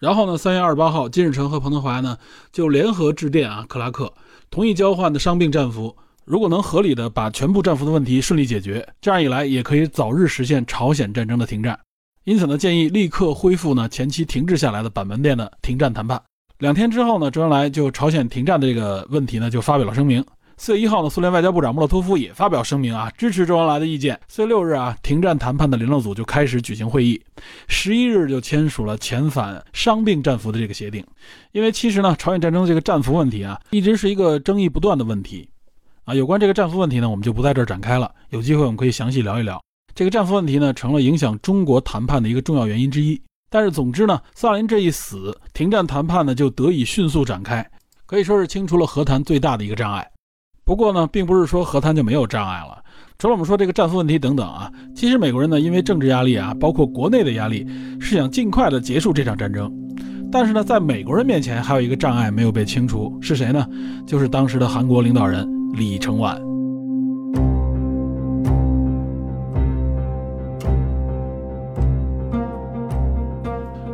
[0.00, 2.18] 然后呢，三月二十八号，金日成和彭德怀呢
[2.52, 4.12] 就联合致电啊克拉克，
[4.50, 11.78] 同意交换的伤病战俘，如果能合理的把全部战俘的问题顺利解决，这样一来也可以早日实现朝鲜战争的停战。
[12.24, 16.20] 因此呢，建议立刻恢复呢前期停滞下来的板门店的停战谈判。
[16.58, 20.24] 两天之后呢，周恩来就朝鲜停战的这个问题呢，就发表了声明。
[20.56, 24.18] 四月一号呢，苏联外交部长莫洛托夫也发表声明啊，支持周恩来的意见。
[24.28, 27.20] 四月六日啊，停战谈判的联络组就开始举行会议，
[27.66, 31.04] 十一日就签署了遣返伤病战俘的这个协定。
[31.52, 35.48] 因为其实呢，朝鲜战争这个战俘问题啊，一直是一个争议不断的问题
[36.04, 36.14] 啊。
[36.14, 39.60] 有关这个战俘问题呢，我们就不在这儿展开了，有机会我们可以详细聊一聊。
[39.92, 43.20] 这个战俘问题呢，成了影响中国谈判的一个重要原因之一。
[43.50, 47.68] 但是总之呢，斯大林这一死，停战谈判呢就得以迅速展开，
[48.06, 50.08] 可以说是清除了和谈最大的一个障碍。
[50.64, 52.82] 不过呢，并不是说和谈就没有障碍了。
[53.18, 57.66] 除了我们说这个战俘问题等等啊，其实美国人呢，因为政治压力啊，包括国内的压力，
[58.00, 59.70] 是想尽快的结束这场战争。
[60.32, 63.68] 但是呢，在美国人面前还有一个障碍没有被清除，是谁呢？
[64.06, 66.40] 就是当时的韩国领导人李承晚。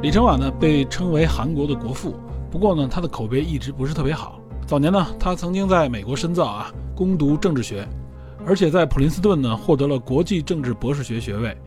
[0.00, 2.14] 李承晚呢，被称为韩国的国父，
[2.48, 4.40] 不过呢，他的口碑一直不是特别好。
[4.70, 7.84] 早年呢，他曾经在美国深造啊，攻读政治学，
[8.46, 11.58] 而且在普林斯顿呢获得了国际政治博士学学位。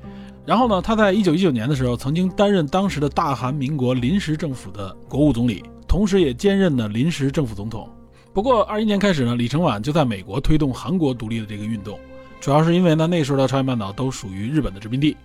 [0.46, 7.90] 然后呢，他在一九一九年的时候，曾经担任当时的大韩民国临时政府的国务总理，同时也兼任了临时政府总统。
[8.32, 12.00] 不过二一年开始呢，李承晚就在美国推动韩国独立的这个运动，
[12.40, 15.18] 主要是因为呢那时候的朝鲜半岛都属于日本的殖民地，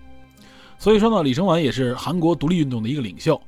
[0.81, 3.41] 所以说呢，李承晚也是韩国独立运动的一个领袖。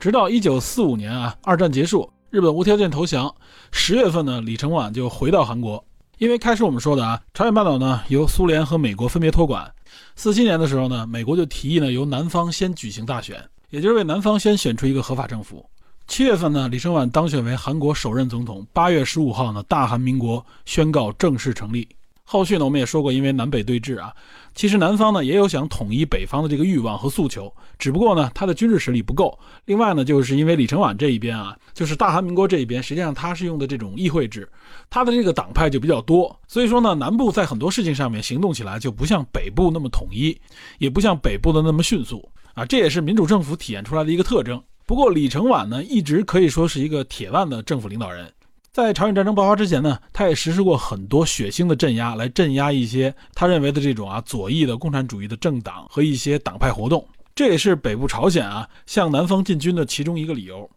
[0.00, 2.10] 直到一九四五年啊，二战结束。
[2.36, 3.34] 日本无条件投降，
[3.72, 5.82] 十月份呢，李承晚就回到韩国。
[6.18, 9.72] 因为开始我们说的啊，朝鲜半岛呢由苏联和美国分别托管。
[10.16, 15.64] 四七年的时候呢，美国就提议呢由南方先举行大选，也就是为南方先选出一个合法政府。
[16.06, 18.66] 七月份呢，李承晚当选为韩国首任总统。
[18.70, 21.88] 八月十五号呢，大韩民国宣告正式成立。
[22.28, 24.12] 后续呢，我们也说过，因为南北对峙啊，
[24.52, 29.38] 其实南方呢也有想统一北方的这个欲望和诉求，只不过呢，他的军事实力不够。
[29.66, 34.48] 另外呢，就是因为李承晚这一边啊，就是大韩民国这一边，实际上他是用的这种议会制，
[34.90, 40.36] 他的这个党派就比较多，所以说呢，南部在很多事情上面行动起来就不像北部那么统一，
[40.78, 44.60] 也不像北部的那么迅速啊，这也是民主政府体现出来的一个特征。
[44.84, 48.32] 不过李承晚呢，一直可以说是一个铁腕的政府领导人。
[48.76, 57.02] 在朝鲜战争爆发之前呢，他也实施过很多血腥的镇压，来镇压一些他认为的这种啊左翼的共产主义的政党和一些党派活动。
[57.34, 60.68] 这也是北部朝鲜啊向南方进军的其中一个理由。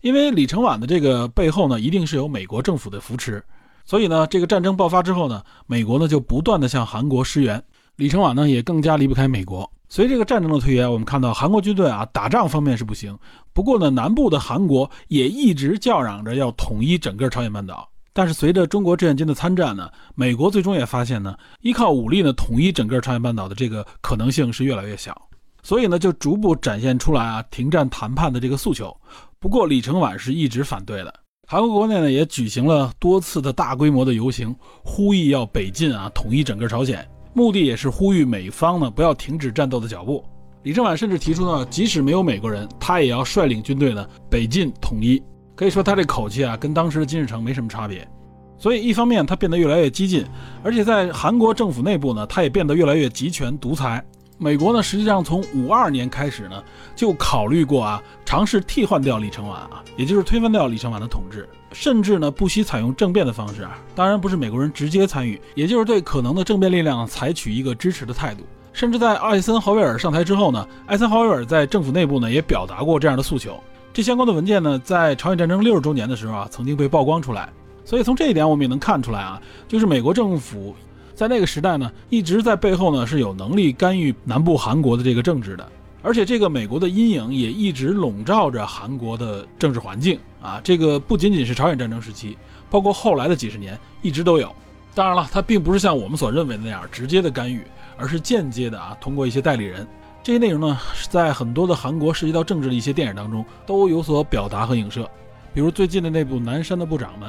[0.00, 3.40] 因为李承晚的这个背后呢，一定是有美国政府的扶持，
[3.84, 7.62] 所以呢，这个战争爆发之后呢，美国呢就不断的向韩国施援，
[7.96, 9.70] 李承晚呢也更加离不开美国。
[9.88, 13.16] 随这个战争的推延，我们看到韩国军队啊打仗方面是不行，
[13.54, 17.88] 不过呢南部的韩国也一直叫嚷着要统一整个朝鲜半岛。
[18.12, 25.16] 但是随着中国志愿军的参战呢，美国最终也发现呢，依靠武力呢统一整个朝鲜半岛的这个可能性是越来越小，
[25.62, 28.94] 所以呢就逐步展现出来啊停战谈判的这个诉求。
[29.38, 31.14] 不过李承晚是一直反对的，
[31.46, 34.54] 韩国国内呢也举行了多次的大规模的游行，
[34.84, 37.06] 呼吁要北进啊统一整个朝鲜。
[37.36, 40.24] 目的也是呼吁美方呢不要停止战斗的脚步。
[40.62, 45.22] 李承晚甚至提出呢，即使没有美国人，他也要率领军队呢北进统一。
[45.54, 48.08] 可以说他这口气啊，跟当时的金日成没什么差别。
[48.56, 50.24] 所以一方面他变得越来越激进，
[50.62, 54.02] 而且在韩国政府内部呢，他也变得越来越集权独裁。
[54.38, 56.62] 美国呢，实际上从五二年开始呢，
[56.94, 61.46] 就考虑过啊，尝试替换掉李承晚啊，也就是推翻掉李承晚的统治，
[61.78, 68.40] 甚至呢，不惜采用政变的方式啊，当然不是美国人直接参与，也就是对可能的政变力量采取一个支持的态度。
[68.72, 73.62] 甚至在艾森豪威尔上台之后呢，艾森豪威尔在政府内部呢也表达过这样的诉求。
[73.92, 77.46] 这相关的文件呢，在朝鲜战争六十周年的时候啊，曾经被曝光出来。
[77.84, 80.74] 所以从这一点我们也能看出来啊，就是美国政府。
[81.14, 85.68] 在那个时代呢，一直在背后呢是有能力干预南部韩国的这个政治的，
[86.06, 90.60] 而且这个美国的阴影也一直笼罩着韩国的政治环境啊。
[90.62, 92.38] 这个不仅仅是朝鲜战争时期，
[92.70, 94.54] 包括后来的几十年一直都有。
[94.94, 97.60] 当然了，它并不是像我们所认为的那样直接的干预，
[97.96, 99.84] 而是间接的啊，通过一些代理人。
[100.22, 100.78] 这些内容呢，
[101.10, 105.10] 在很多的韩国涉及到政治的一些电影当中都有所表达和影射，
[105.52, 107.28] 比如最近的那部《南山的部长们》。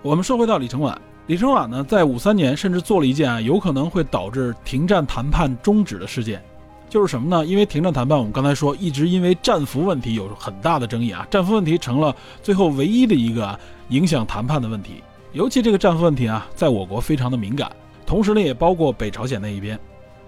[0.00, 0.98] 我们说回到李承晚。
[1.26, 6.42] 李承晚呢，在五三年甚至做了一件啊，有可能会导致停战谈判终止的事件，
[6.88, 7.44] 就是什么呢？
[7.44, 15.02] 因为停战谈判，我们刚才说一直因为战俘问题有很大的争议啊，战俘问题成了最后唯一的一个影响谈判的问题。
[15.32, 17.70] 尤其这个战俘问题啊，在我国非常的敏感，
[18.06, 19.78] 同时呢，也包括北朝鲜那一边，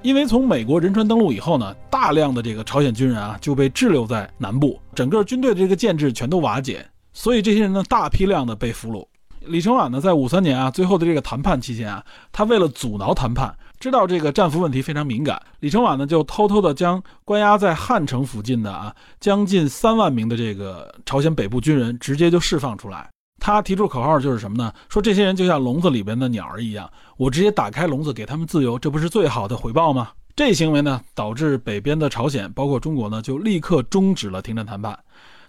[0.03, 9.07] 因为从美国仁川登陆以后呢，大量的这个朝鲜军人啊就被滞留在南部，整个军队的这个建制全都瓦解，所以这些人呢，大批量的被俘虏。
[9.47, 23.09] 李承晚呢，在五三年啊最后的这个谈判期间啊，他为了阻挠谈判，知道这个战俘问题非常敏感，李承晚呢就偷偷的将关押在汉城附近的啊将近三万名的这个朝鲜北部军人直接就释放出来。
[23.41, 24.73] 他提出口号就是什么呢？
[24.89, 30.11] 说这些人就像笼子里边的鸟儿一样，我直接打开笼子给他们自由，这不是最好的回报吗？
[30.35, 34.99] 这行为呢，导致北边的朝鲜，包括中国呢，就立刻终止了停战谈判。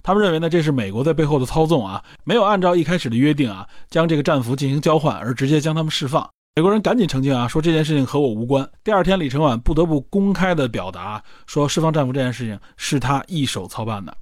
[0.04, 6.30] 他们认为呢，这是美国在背后的操纵啊，没有按照一开始的约定啊，将这个战俘进行交换，而直接将他们释放。
[6.60, 8.70] 美国人赶紧澄清啊，说这件事情和我无关。
[8.84, 14.14] 第二天，李承晚不得不公开的表达说，释放战俘这件事情是他一手操办的，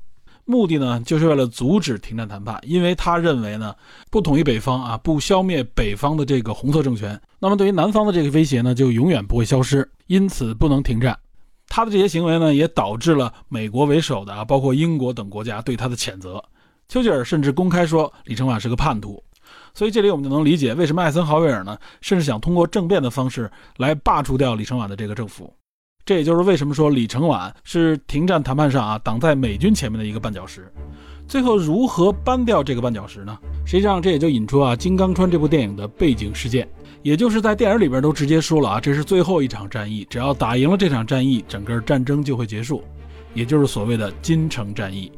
[0.46, 3.74] 目的呢，就是为了阻止停战谈判，因为他认为呢，
[4.12, 11.18] 不统一北方啊，不消灭北方的这个红色政权，那么对于南方的这个威胁呢，就永远不会消失，因此不能停战。
[11.68, 16.40] 他的这些行为呢，也导致了美国为首的啊，包括英国等国家对他的谴责。
[16.88, 19.24] 丘吉尔甚至公开说李承晚是个叛徒。
[19.78, 25.54] 所以这里我们就能理解为什么艾森豪威尔呢，甚至想通过政变的方式来罢黜掉李承晚的这个政府。
[26.04, 30.68] 这也就是为什么说李承晚是停战谈判上啊挡在美军前面的一个绊脚石。
[31.28, 33.38] 最后如何搬掉这个绊脚石呢？
[33.68, 36.68] 实际上这也就引出啊《金刚川》这部电影的背景事件。
[37.04, 42.84] 也就是在电影里边都直接说了啊，这是最后一场战役，只要打赢了这场战役，整个战争就会结束，
[43.36, 45.12] 也就是所谓的金城战役。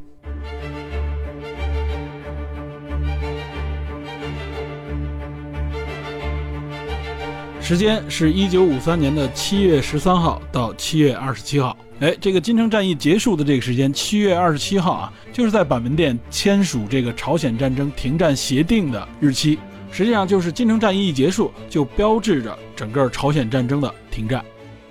[7.69, 11.77] 时间是一九五三年的七月十三号到七月二十七号。
[11.99, 19.59] 哎，这个金城战役结束的这个时间，七月二十七号啊，就是在板门店签署这个朝鲜战争停战协定的日期。
[19.91, 24.43] 实际上就是金城战役一结束，就标志着整个朝鲜战争的停战。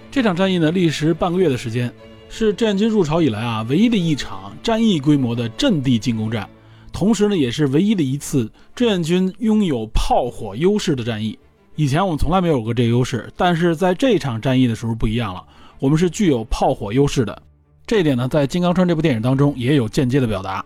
[0.08, 1.92] 这场战役呢，历时半个月的时间，
[2.28, 6.48] 是志愿军入朝以来啊唯一的一场战役规模的阵地进攻战，
[6.92, 11.36] 同时呢，也是唯一的一次志愿军拥有炮火优势的战役。
[11.78, 15.40] 以前我们从来没有过这个优势，但是在这场战役的时候不一样了，
[15.78, 17.40] 我们是具有炮火优势的。
[17.86, 20.64] 这一点呢，在《金刚川》这部电影当中也有间接的表达。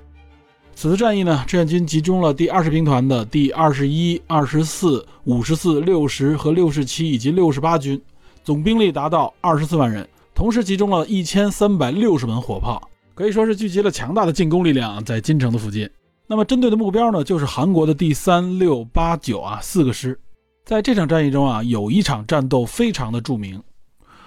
[0.74, 8.00] 此次战役呢，志愿军集中了第二十兵团的第二十一、二十四、五十四、六十和六十七以及六十八军，
[8.42, 15.86] 总兵力达到二十四万人，同时集中了一千三百六十门火炮，可以说是聚集了强大的进攻力量在金城的附近。
[16.26, 20.18] 那么针对的目标呢，就是韩国的第三、六、八、九啊四个师。
[20.64, 23.60] 在这场战役中啊，有一场战斗非常的著名，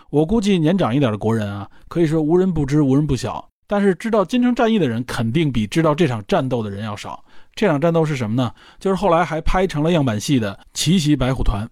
[0.09, 3.47] 我估计年长一点的国人啊，可以说无人不知，无人不晓。
[3.67, 7.23] 但是知道金城战役的人肯定比知道这场战斗的人要少。
[7.55, 8.51] 这场战斗是什么呢？
[8.79, 11.67] 就是后来还拍成了样板戏的奇袭白虎团。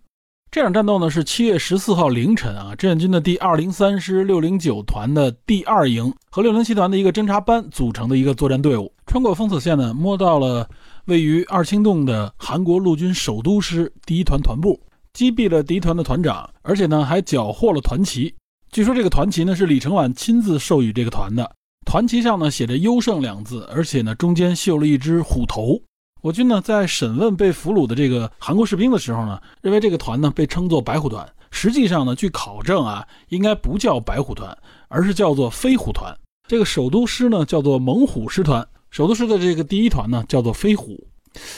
[0.50, 10.68] 这场战斗呢是七月十四号凌晨啊，志愿军的第二零三师六零九团的第二营和六零七团的一个侦察班组成的一个作战队伍，穿过封锁线呢，摸到了
[11.06, 14.80] 位于二清洞的韩国陆军首都师第一团团部，
[15.12, 18.34] 击毙了敌团的团长，而且呢还缴获了团旗。
[18.72, 21.52] 据说这个团旗呢是李承晚亲自授予这个团的。
[21.86, 25.78] 团旗上呢写着“优胜”两字，而且呢中间绣了一只虎头。
[26.22, 31.28] 我军呢在审问被俘虏的这个韩国士兵的时候呢，认为这个团呢被称作“白虎团”。
[31.52, 36.18] 实际上呢，据考证啊，应该不叫“白虎团”，而是叫做“飞虎团”。
[36.48, 41.04] 这个首都师呢叫做“猛虎师团”，首都师的这个第一团呢叫做“飞虎”。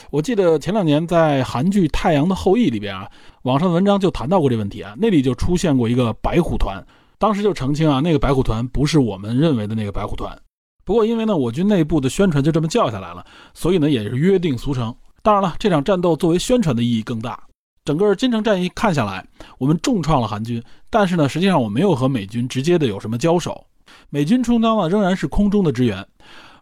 [0.09, 6.81] 我记得前两年在韩剧《太阳的后裔》里边啊，网上的文章就谈到过这问题啊，那里就出现过一个“白虎团”。
[7.19, 10.33] 当时就澄清啊，那个白虎团不是我们认为的那个白虎团。
[10.85, 14.95] 不过因为呢，我军内部的宣传就这么叫下来了，所以呢也是约定俗成。
[15.21, 17.37] 当然了，这场战斗作为宣传的意义更大。
[17.83, 23.65] 整个金城战役看下来，我们重创了韩军，但是呢，实际上我没有和美军直接的有什么交手。
[24.09, 26.05] 美军充当的仍然是空中的支援，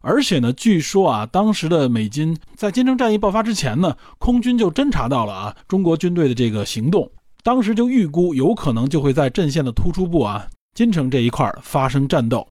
[0.05, 7.09] 而且呢，据说啊，当时的美军在金城战役爆发之前呢，空军就侦察到了啊中国军队的这个行动。
[7.41, 12.45] 当时就预估有可能就会在阵线的突出部啊金城这一块发生战斗，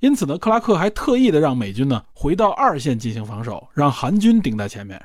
[0.00, 5.02] 因此呢，克拉克还特意的让美军呢回到二线进行防守，让韩军顶在前面。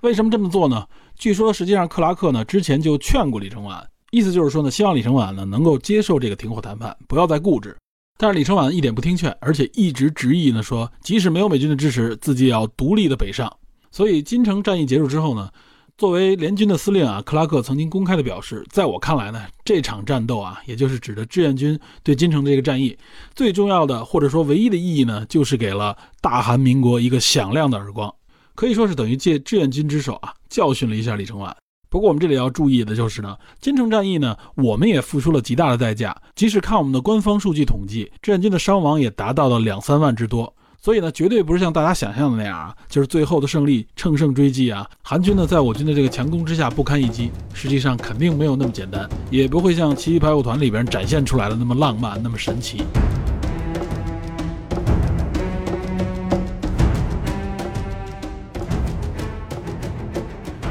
[0.00, 0.86] 为什么这么做呢？
[1.16, 7.76] 据说实际上克拉克呢之前就劝过李承晚，意思就是说呢，希望李承晚呢能够接受这个停火谈判，不要再固执。
[8.16, 13.52] 但是李承晚一点不听劝，而且一直执意呢说，即使没有美军的支持，自己也要独立的北上。
[13.90, 15.50] 所以金城战役结束之后呢？
[15.98, 22.94] 作为联军的司令啊，克拉克曾经公开的表示，在我看来呢，这场战斗啊，也就是指的志愿军对金城这个战役，
[23.34, 28.14] 最重要的或者说唯一的意义呢，就是给了大韩民国一个响亮的耳光，
[28.54, 31.56] 可以说是等于借志愿军之手啊，教训了一下李承晚。
[31.88, 40.52] 不过我们这里要注意的就是呢，金城战役呢，我们也付出了极大的代价，即使看我们的官方数据统计，志愿军的伤亡也达到了两三万之多。
[40.78, 44.88] 所以呢，绝对不是像大家想象的那样啊，就是最后的胜利乘胜追击啊。
[45.02, 52.82] 韩军呢，在我军的这个强攻之下不堪一击，实际上肯定没有那么简单，也不会像《奇迹排骨团》里边展现出来的那么浪漫，那么神奇。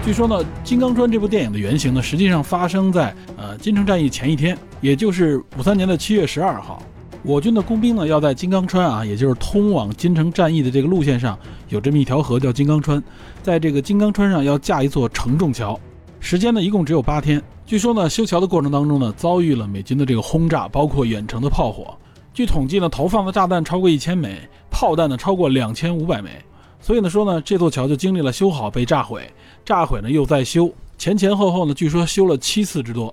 [0.05, 6.79] 据说呢，《金刚川》这部电影的原型呢，实际上发生在呃金城战役前一天，也就是五三年的七月十二号。
[7.23, 11.35] 我军的工兵呢，要在金刚川啊，也就是通往金城战役的这个路线上，
[11.69, 13.03] 有这么一条河叫金刚川，
[13.41, 15.79] 在这个金刚川上要架一座承重桥，
[16.19, 17.41] 时间呢一共只有八天。
[17.65, 21.97] 据说呢，修桥的过程当中呢，遭遇了美军的这个轰炸，包括远程的炮火。
[22.31, 24.39] 据统计呢，投放的炸弹超过一千枚，
[24.69, 26.29] 炮弹呢超过两千五百枚。
[26.85, 29.27] 所以呢，说呢，这座桥就经历了修好、被炸毁，
[29.65, 33.11] 炸毁呢又再修，前前后后呢，据说修了七次之多。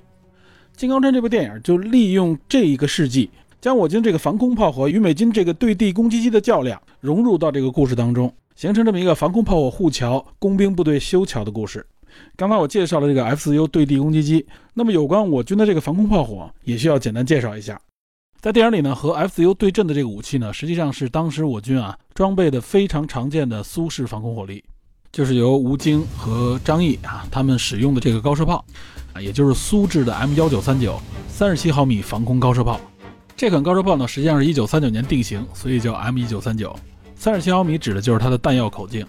[0.77, 3.31] 金刚川这部电影就利用这一个事迹。
[3.63, 11.87] 将我军这个防空炮火与美军这个对地攻击机的较量融入到这个故事当中，形成这么一个防空炮火护桥、工兵部队修桥的故事。
[12.37, 14.45] 刚才我介绍了这个 F4U 对地攻击机，
[14.75, 17.81] 那么有关我军的这个防空炮火也需要简单介绍一下。
[18.43, 24.65] 在电影里呢，和 F4U 对阵的这个武器呢，实际上是当时我军啊装备的非常常见的苏式防空火力，
[25.13, 28.65] 就是由吴京和张毅啊他们使用的这个高射炮
[29.13, 32.81] 啊，也就是苏制的 M1939 三十七毫米防空高射炮。
[33.37, 36.77] 这款高射炮呢，实际上是一九三九年定型，所以叫 M 一九三九。
[37.15, 39.07] 三十七毫米指的就是它的弹药口径。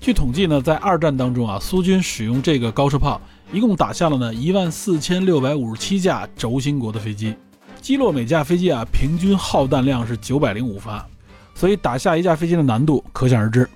[0.00, 3.20] 据统计呢，在二战当中啊，苏军使用这个高射炮，
[3.52, 7.34] 一共打下了呢一万四千六百五十七架轴心国的飞机，
[7.80, 11.04] 击落每架飞机啊平均耗弹量是九百零五发，
[11.54, 13.68] 所以打下一架飞机的难度可想而知。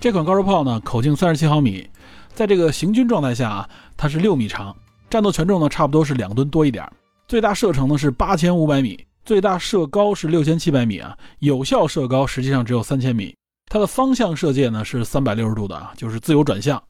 [0.00, 1.88] 这款高射炮呢，口径三十七毫米，
[2.34, 4.74] 在这个行军状态下啊，它是六米长，
[5.08, 6.84] 战斗权重呢差不多是两吨多一点，
[7.28, 8.98] 最大射程呢是八千五百米。
[9.24, 13.32] 最大射高是六千七百米啊，有效射高实际上只有三千米。
[13.70, 16.82] 它的方向射界呢是三百六十度的啊，就是自由转向。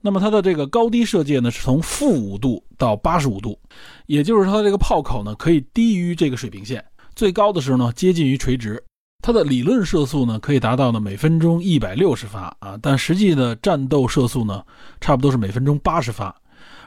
[0.00, 3.58] 那么它的这个高低射界呢是从负五度到八十五度，
[4.06, 6.84] 也就是说它这个炮口呢可以低于这个水平线，
[7.14, 8.82] 最高的时候呢接近于垂直。
[9.20, 14.62] 它的理论射速呢可以达到呢每分钟一百六十发啊，但实际的战斗射速呢
[15.00, 16.34] 差不多是每分钟八十发。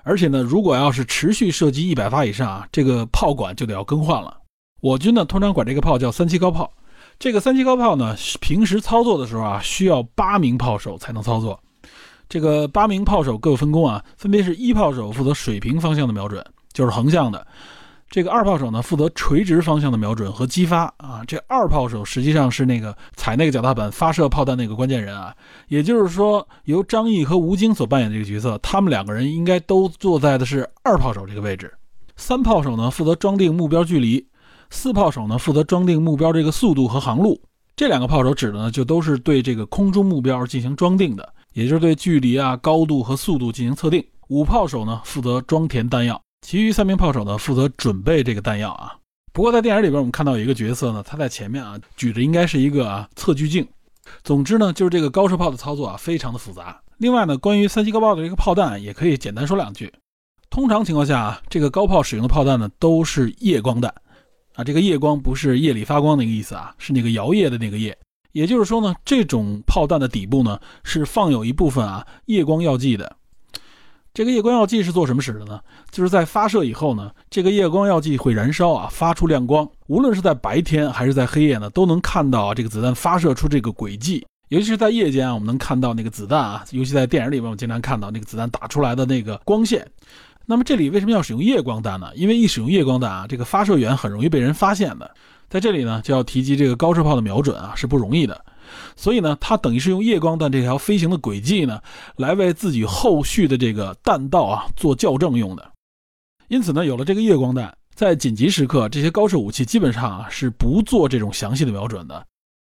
[0.03, 4.35] 而且呢，如果要是持续射击一百发以上啊，这个炮管就得要更换了。
[4.81, 6.71] 我军呢，通常管这个炮叫三七高炮。
[7.19, 11.59] 这个三七高炮呢，平时操作的时候啊，需要八名炮手才能操作。
[12.31, 17.45] 这个八名炮手各有分工啊，分别是一炮手负责水平方向的瞄准，就是横向的；
[18.09, 21.21] 这个二炮手呢，负责垂直方向的瞄准和击发啊。
[21.27, 25.35] 这二炮手实际上是那个踩那个脚踏板发射炮弹那个关键人啊。
[25.67, 31.69] 也就是说，由张毅和吴京所扮演这个角色，他们两个人应该都坐在的是二炮手这个位置。
[32.15, 34.25] 三炮手呢，负责装定目标距离。
[34.69, 37.37] 四炮手呢，负责装定目标这个速度和航路。
[37.75, 44.05] 这两个炮手指的呢，就都是对这个空中目标进行装定的，也就是对距离啊、高度和速度进行测定。
[44.29, 48.95] 五炮手呢，负责装填弹药，其余三名炮手呢，负责准备这个弹药啊。
[49.33, 53.67] 不过在电影里边，我们看到有一个角色呢，他在前面啊，举着应该是一个啊测距镜。
[54.23, 56.81] 总之呢，就是这个高射炮的操作啊，非常的复杂。
[56.97, 59.91] 另外呢，关于三七高炮的这个炮弹，也可以简单说两句。
[60.49, 63.93] 通常情况下啊，这个高炮使用的炮弹呢，都是夜光弹。
[64.55, 67.97] 啊，这个夜光不是夜里发光那个意思啊，是那个摇曳的那个夜。
[68.31, 73.15] 也就是说呢，这种炮弹的底部呢是放有一部分啊夜光药剂的。
[74.13, 75.59] 这个夜光药剂是做什么使的呢？
[75.89, 79.65] 就是在发射以后呢，这个夜光药剂会燃烧啊，发出亮光。
[79.87, 84.25] 无论是在白天还是在黑夜呢，都能看到啊这个子弹发射出这个轨迹。
[84.49, 89.89] 尤其是在夜间啊，我们能看到那个子弹啊，尤其在电影里面，我经常看到那个子弹打出来的那个光线。
[90.45, 92.11] 那么这里为什么要使用夜光弹呢？
[92.15, 95.09] 因为一使用夜光弹啊，这个发射源很容易被人发现的。
[95.51, 98.45] 在这里呢，就要提及这个高射炮的瞄准啊是不容易的，
[98.95, 101.81] 所以呢，它等于是用夜光弹这条飞行的轨迹呢，
[102.15, 105.71] 来为自己后续的这个弹道啊做校正用的。
[106.47, 112.25] 因此呢，有了这个夜光弹，在紧急时刻，这些高射武器基本上啊是不做这种详细的瞄准的。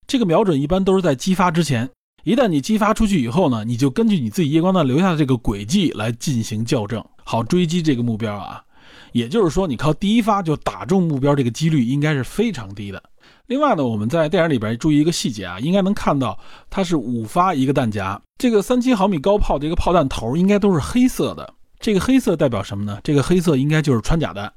[0.08, 1.88] 这个瞄准一般都是在激发之前，
[2.24, 7.06] 一旦你激发出去以后呢，你就根据你自己夜光弹留下的这个轨迹来进行校正。
[7.24, 8.64] 好追击这个目标啊，
[9.12, 13.02] 也就是说，你靠第一发就打中目标，这个几率应该是非常低的。
[13.48, 16.38] 另外呢，我们在电影里边注意一个细节啊，应该能看到
[16.70, 21.54] 它是五发一个弹夹，这个三七毫米高炮的一个炮弹头应该都是黑色的。
[21.80, 23.00] 这个黑色代表什么呢？
[23.04, 24.52] 这个黑色应该就是穿甲弹。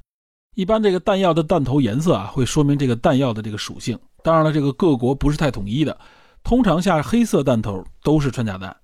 [0.55, 3.99] 一般这个弹药的弹头颜色啊，会说明这个弹药的这个属性。
[4.23, 5.97] 当然了，这个各国不是太统一的，
[6.43, 8.75] 通常下黑色弹头都是穿甲弹。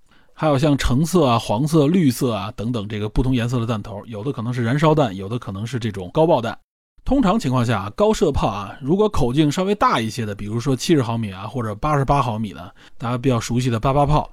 [0.42, 6.58] 还有像橙色啊、黄色、绿色啊等等这个不同颜色的弹头，有的可能是燃烧弹，有的可能是这种高爆弹。
[7.06, 14.32] 通常情况下，高射炮啊，如果口径稍微大一些的，比如说七十毫米啊，或者八十八毫米的，大家比较熟悉的八八炮，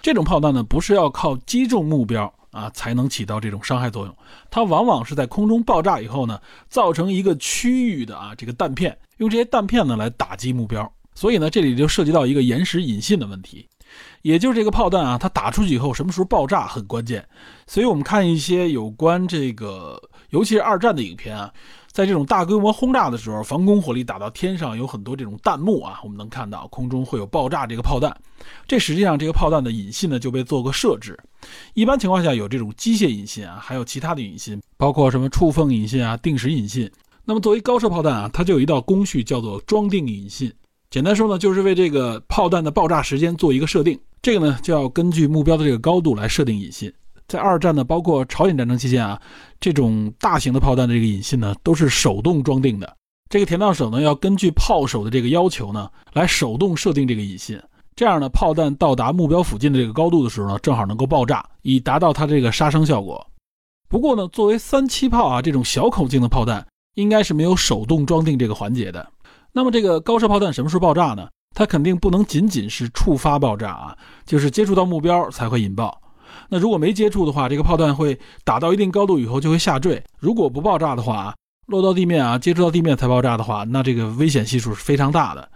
[0.00, 4.16] 这种炮弹呢，不是要靠击中目标啊才能起到这种伤害作用，
[4.50, 13.68] 它往往是在空中爆炸以后呢，造成一个区域的啊这个弹片，用这些弹片呢来打击目标，所以呢，这里就涉及到一个延时引信的问题。
[14.22, 17.26] 也就是这个炮弹啊，它打出去以后什么时候爆炸很关键，
[17.66, 21.52] 所以我们看一些有关这个，尤其是二战的影片啊，
[21.92, 28.14] 在这种大规模轰炸的时候，防空火力打到天上，有很多这种弹幕啊，我们能看到空中会有爆炸这个炮弹。
[28.66, 31.18] 这实际上这个炮弹的引信呢就被做过设置，
[31.74, 36.90] 一般情况下有这种机械引信啊，还有其他的引信，包括什么触缝引信啊、定时引信。
[37.24, 40.52] 那么作为高射炮弹啊，它就有一道工序叫做装定引信。
[40.90, 43.98] 简单说呢，就是为这个炮弹的爆炸时间做一个设定。
[44.22, 46.92] 这个呢，就要根据目标的这个高度来设定引信。
[47.28, 49.20] 在二战呢，包括朝鲜战争期间啊，
[49.60, 52.96] 这种大型的炮弹的这个引信呢，都是手动装订的。
[53.28, 57.60] 这个填弹手呢，要根据炮手的这个要求呢，来手动设定这个引信。
[57.96, 63.26] 这样呢，炮弹到达目标附近的这个高度的时候呢，正好能够爆炸，以达到它这个杀伤效果。
[63.88, 66.64] 不过呢，作为三七炮啊这种小口径的炮弹，
[66.94, 69.04] 应该是没有手动装订这个环节的。
[69.56, 71.26] 那么这个高射炮弹什么时候爆炸呢？
[71.54, 73.96] 它肯定不能仅仅是触发爆炸啊，
[74.26, 75.98] 就是接触到目标才会引爆。
[76.50, 80.04] 那如果没接触的话，这个炮弹会打到一定高度以后就会下坠。
[80.18, 81.34] 如果不爆炸的话，
[81.68, 85.48] 落到地面啊，接触到地面才爆炸的话，那这个危险系数是非常大的。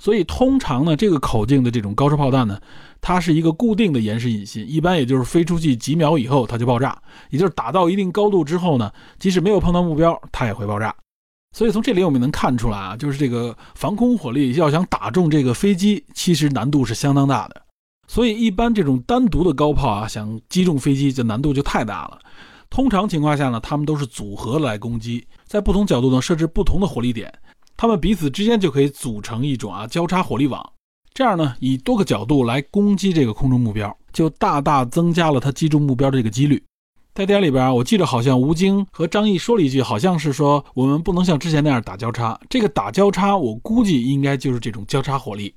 [0.00, 2.60] 所以通常呢，这个口径的这种高射炮弹呢，
[3.00, 6.96] 它是一个固定的延时引信，一般也就是飞出去几秒以后它就爆炸，
[7.30, 10.94] 也就是打到一定高度之后呢，即使没有碰到目标，它也会爆炸。
[11.58, 17.62] 所以从这里我们能看出来啊，就是这个防空火力要想打中这个飞机，其实难度是相当大的。
[18.06, 22.20] 所以一般这种单独的高炮啊，想击中飞机，这难度就太大了。
[22.70, 27.28] 通常情况下呢，他们都是组合来攻击，在不同角度呢设置不同的火力点，
[27.76, 30.64] 他们彼此之间就可以组成一种啊交叉火力网。
[31.12, 36.62] 这样呢，以多个角度来攻击这个空中目标，就大大增加了它击中目标的这个几率。
[37.18, 42.38] 在电影里边，我记得好像吴京和张译说了一句，好像是说我们不能像之前那样打交叉。
[42.48, 45.52] 这个打交叉，我估计应该就是这种交叉火力。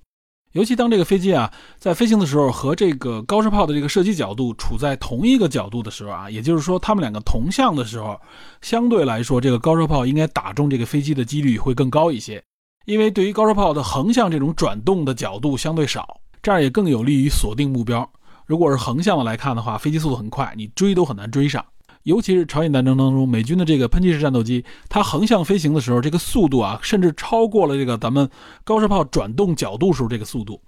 [0.53, 8.19] 尤其当这个飞机啊在飞行的时候，和这个高射炮的这个射击角度处在同一个角度的时候啊，也就是说他们两个同向的时候，
[8.63, 12.43] 相对来说，这个高射炮应该打中这个飞机的几率会更高一些。
[12.87, 18.11] 因为对于高射炮的横向这种转动的角度相对少，这样也更有利于锁定目标。
[18.51, 21.65] 如果是横向的来看的话，飞机速度很快，你追都很难追上。
[22.03, 28.29] 尤其是朝鲜战争当中，美军的这个喷气式战斗机，它横向飞行的时候，这个速度啊，甚至超过了这个咱们
[28.65, 30.61] 高射炮转动角度时候这个速度。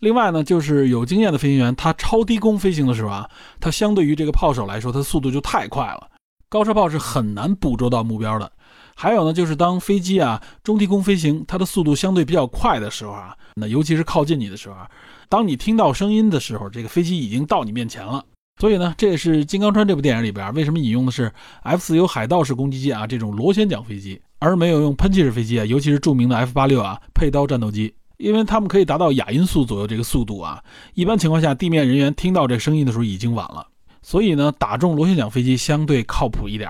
[0.00, 3.30] 另外呢，就是有经验的飞行员，他超低空飞行的时候啊，
[3.60, 6.08] 它相对于这个炮手来说，它速度就太快了，
[6.48, 8.50] 高射炮是很难捕捉到目标的。
[8.96, 14.90] 还有呢，就是当飞机啊中低空飞行，它的速度相对比较快的时候啊，那尤其是靠近你的时候啊，
[15.28, 18.24] 当你听到声音的时候，这个飞机已经到你面前了。
[18.60, 30.60] 所以呢，这也是《金刚川》这部电影里边为什么引用的是 F-4U 海盗式攻击机啊这种螺旋桨飞机，而没有用喷气式飞机啊，尤其是著名的 F-86 啊佩刀战斗机，因为它们可以达到亚音速左右这个速度啊。
[30.94, 33.64] 一般情况下，地面人员听到这声音的时候已经晚了。
[34.02, 36.68] 所以呢，打中螺旋桨飞机相对靠谱一点。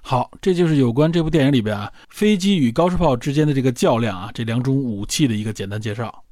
[0.00, 6.24] 好，这就是有关这部电影里边啊飞机与高射炮之间的这个较量啊这两种武器的一个简单介绍。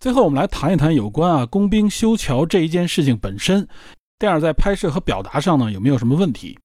[0.00, 3.66] 最后，我们来谈一谈有关啊工兵修桥这一件事情本身，
[4.18, 6.58] 电影在拍摄和表达上呢有没有什么问题？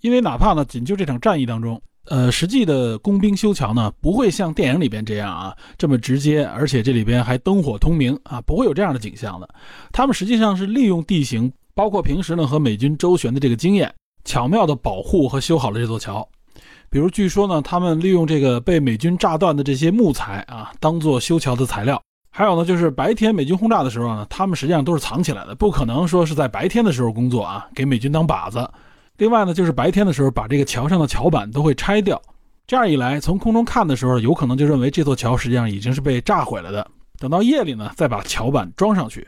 [0.00, 9.48] 因为哪怕呢仅就这场战役当中，呃，实际的工兵修桥呢不会像电影里边这样啊这么直接，而且这里边还灯火通明啊，不会有这样的景象的。
[9.92, 13.92] 他们实际上是利用地形，包括平时呢和美军周旋的这个经验。
[14.24, 16.28] 巧妙地保护和修好了这座桥，
[16.90, 22.02] 比如据说呢，他们利用这个被美军炸断的这些木材啊，当做修桥的材料。
[22.38, 28.70] 还有呢，就是白天美军轰炸的时候呢，他们实际上都是藏起来的，不可能说是在白天的时候工作啊，给美军当靶子。
[29.16, 32.20] 另外呢，就是白天的时候把这个桥上的桥板都会拆掉，
[32.66, 36.86] 这样一来，从空中看的时候，有可能就认为这座桥实际上已经是被炸毁了的。
[37.18, 39.26] 等到夜里呢，再把桥板装上去。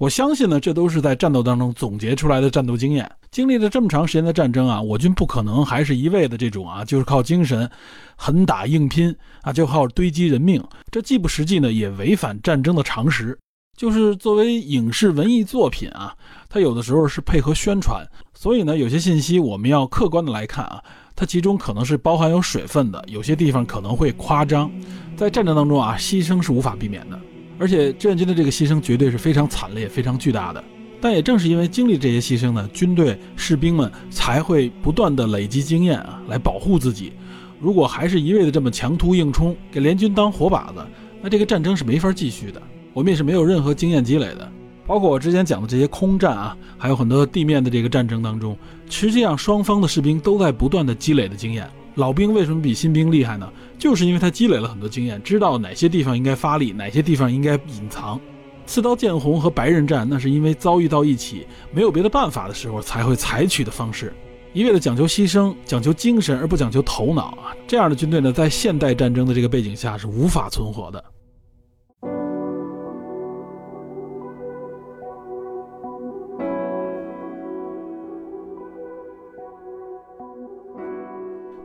[0.00, 3.06] 我相信呢，这都是在战斗当中总结出来的战斗经验。
[3.30, 7.70] 经历了这么长时间的战争啊，我军不可能还是一味的这种啊，就是靠精神
[8.16, 10.64] 狠打硬拼啊，就靠堆积人命。
[10.90, 13.38] 这既不实际呢，也违反战争的常识。
[13.76, 16.16] 就是作为影视文艺作品啊，
[16.48, 20.82] 它有的时候是配合宣传，所以呢，有些信息我们要客观的来看啊，
[21.14, 24.70] 它其中可能是包含有水分的，有些地方可能会夸张。
[25.14, 27.20] 在战争当中啊，牺牲是无法避免的。
[27.60, 30.64] 而且志愿军的这个牺牲绝对是非常惨烈、非常巨大的。
[30.98, 37.12] 但也正是因为经历这些牺牲呢，军队士兵们才会不断的累积经验啊，来保护自己，
[37.60, 40.80] 如果还是一味的这么强突硬冲，给联军当活靶子，
[41.22, 42.60] 那这个战争是没法继续的。
[42.94, 44.50] 我们也是没有任何经验积累的。
[44.86, 48.56] 包括我之前讲的这些空战啊，还有很多地面的这个战争当中，
[48.88, 51.68] 实际上双方的士兵都在不断的积累的经验。
[51.94, 53.50] 老兵为什么比新兵厉害呢？
[53.80, 58.20] 就是因为他积累了很多经验，知道哪些地方应该发力，哪些地方应该隐藏。
[58.66, 64.12] 刺刀见红和白刃战，那是因为遭遇到一起没有别的办法的时候才会采取的方式。
[64.52, 71.02] 一味的讲求牺牲、讲求精神而不讲求头脑啊，这样的军队呢，在现代战争的这个背景下是无法存活的。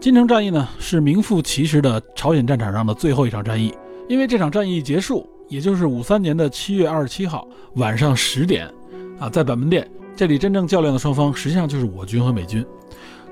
[0.05, 3.73] 金城战役呢，是名副其实的朝鲜战场上的最后一场战役。
[4.07, 7.47] 因为这场战役结束，也就是五三年的七月二十七号
[7.77, 8.71] 晚上十点，
[9.17, 12.63] 啊，在板门店这里真正较量的双方实际上就是我军和美军，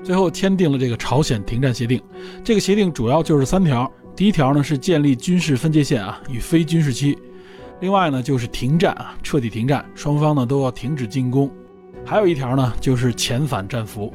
[0.02, 2.02] 最后签订了这个朝鲜停战协定。
[2.42, 7.16] 这个协定主要就是三条：第一条呢是建立军事分界线啊与非军事区；
[7.82, 11.48] 另外呢就是停战啊，彻底停战，双方呢都要停止进攻；
[12.04, 14.12] 还有一条呢就是遣返战俘。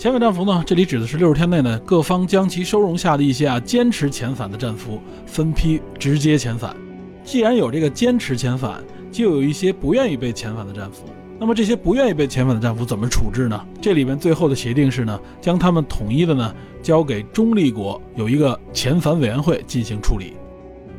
[0.00, 0.64] 遣返战俘呢？
[0.66, 6.74] 这里指的是六十天内呢，各方将其收容下的一些啊坚持遣返的战俘分批直接遣返。
[7.22, 8.82] 既然有这个坚持遣返，
[9.12, 11.04] 就有一些不愿意被遣返的战俘。
[11.38, 13.62] 那么这些不愿意被遣返的战俘怎么处置呢？
[13.78, 20.32] 这里边最后的协定是呢，将他们统一的呢交给中立国，有一个遣返委员会进行处理。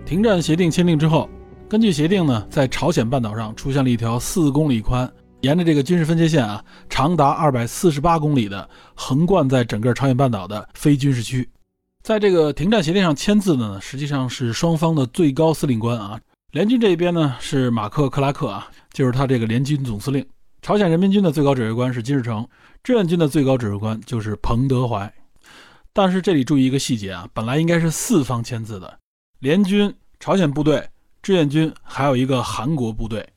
[0.06, 1.28] 停战协定签订之后，
[1.68, 5.12] 根据协定呢，在朝鲜半岛上出现了一条四公里宽。
[5.42, 11.50] 沿着这个军事分界线啊，长达二百四十八公里的横贯在整个朝鲜半岛的非军事区，
[12.04, 16.20] 在这个停战协定上签字的呢，实际上是双方的最高司令官啊。
[16.52, 20.22] 联军这一边呢是马克克拉克啊，就是他这个联军总司令；
[20.62, 22.48] 朝鲜人民军的最高指挥官是金日成，
[22.84, 25.12] 志愿军的最高指挥官就是彭德怀。
[25.92, 29.00] 但是这里注意一个细节啊，本来应该是四方签字的，
[29.40, 30.88] 联军、朝鲜部队、
[31.24, 33.28] 志愿军，还有一个韩国部队。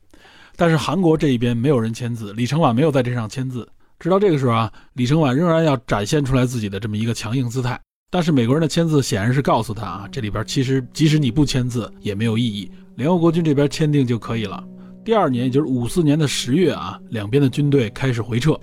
[0.57, 3.69] 但是韩国这一边没有人签字，李承晚没有在这上签字。
[3.99, 7.81] 直到这个时候啊，李承晚仍然要展现出来自己的这么一个强硬姿态。
[8.11, 14.63] 但是美国人的签字显然是告诉他啊，这里边其实即使你不签字也没有意义，联合国军这边签订就可以了。
[15.05, 18.59] 第二年，也就是五四年的十月啊，两边的军队开始回撤。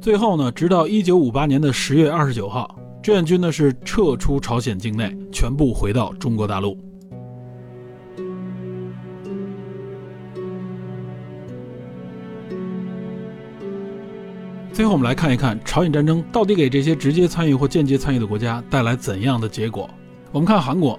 [0.00, 6.78] 最后呢，直到一九五八年的十月二十九号，志愿军呢是撤出朝鲜境内，全部回到中国大陆。
[14.72, 19.88] 最后，我们来看一看朝鲜战争到底给这些直接参与或间接参与的国家带来怎样的结果。
[20.32, 20.98] 我们看韩国，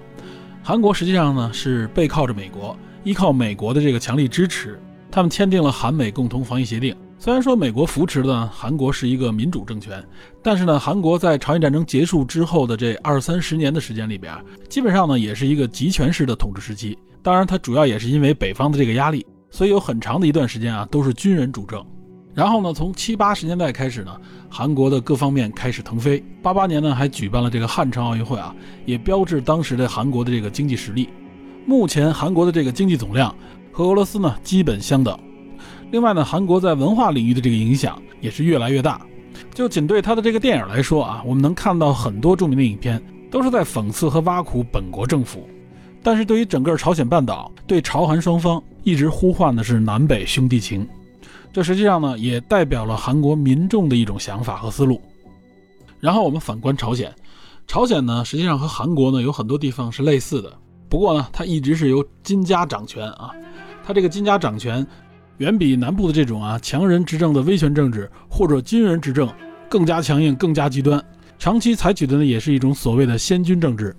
[0.62, 6.96] 韩国实际上呢是背靠着美国，依靠美国的这个强力支持，他们签订了韩美共同防御协定。
[7.18, 10.04] 虽然说美国扶持的韩国是一个民主政权，
[10.44, 14.32] 但是呢，韩国在朝鲜战争结束之后的这二三十年的时间里边，
[14.70, 16.96] 基本上呢也是一个集权式的统治时期。
[17.24, 21.84] 当然，它主要也是因为北方的这个压力，所以有很长的一段时间啊都是军人主政。
[22.34, 24.12] 然后呢，从七八十年代开始呢，
[24.50, 26.24] 韩国的各方面开始腾飞。
[26.42, 28.56] 八八年呢，还举办了这个汉城奥运会啊，
[28.86, 31.10] 也标志当时的韩国的这个经济实力。
[31.66, 33.34] 目前韩国的这个经济总量
[33.72, 35.18] 和俄罗斯呢基本相等。
[35.92, 39.00] 另外呢，韩国在文化领域的这个影响也是越来越大。
[39.54, 45.48] 就仅对他的这个电影来说啊，我们能看到很多著名的影片都是在讽刺和挖苦本国政府。
[46.02, 50.88] 但是对于整个朝鲜半岛，对朝韩双方一直呼唤的是南北兄弟情。
[51.54, 54.99] 这实际上呢，也代表了韩国民众的一种想法和思路。
[55.99, 57.14] 然后我们反观朝鲜，
[57.68, 60.51] 朝鲜呢，实际上和韩国呢有很多地方是类似的。
[60.89, 63.30] 不过呢，它一直是由金家掌权啊，
[63.86, 64.86] 它这个金家掌权，
[65.38, 69.32] 远比南部的这种啊强人执政的威权政治或者军人执政
[69.70, 70.99] 更加强硬、更加极端。
[71.38, 73.95] 长期采取的呢，也是一种所谓的先军政治。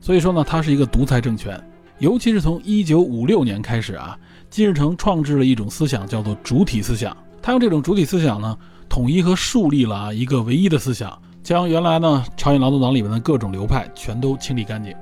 [0.00, 1.62] 所以说呢，它是一个独裁政权。
[1.98, 4.18] 尤其是从一九五六年开始啊。
[4.48, 7.16] 金日成创制了一种思想，叫做主体思想。
[7.42, 8.56] 他用这种主体思想呢，
[8.88, 14.94] 统一和树立了一个唯一的思想，将原来呢朝鲜劳动党里面的各种流派全都清理干净。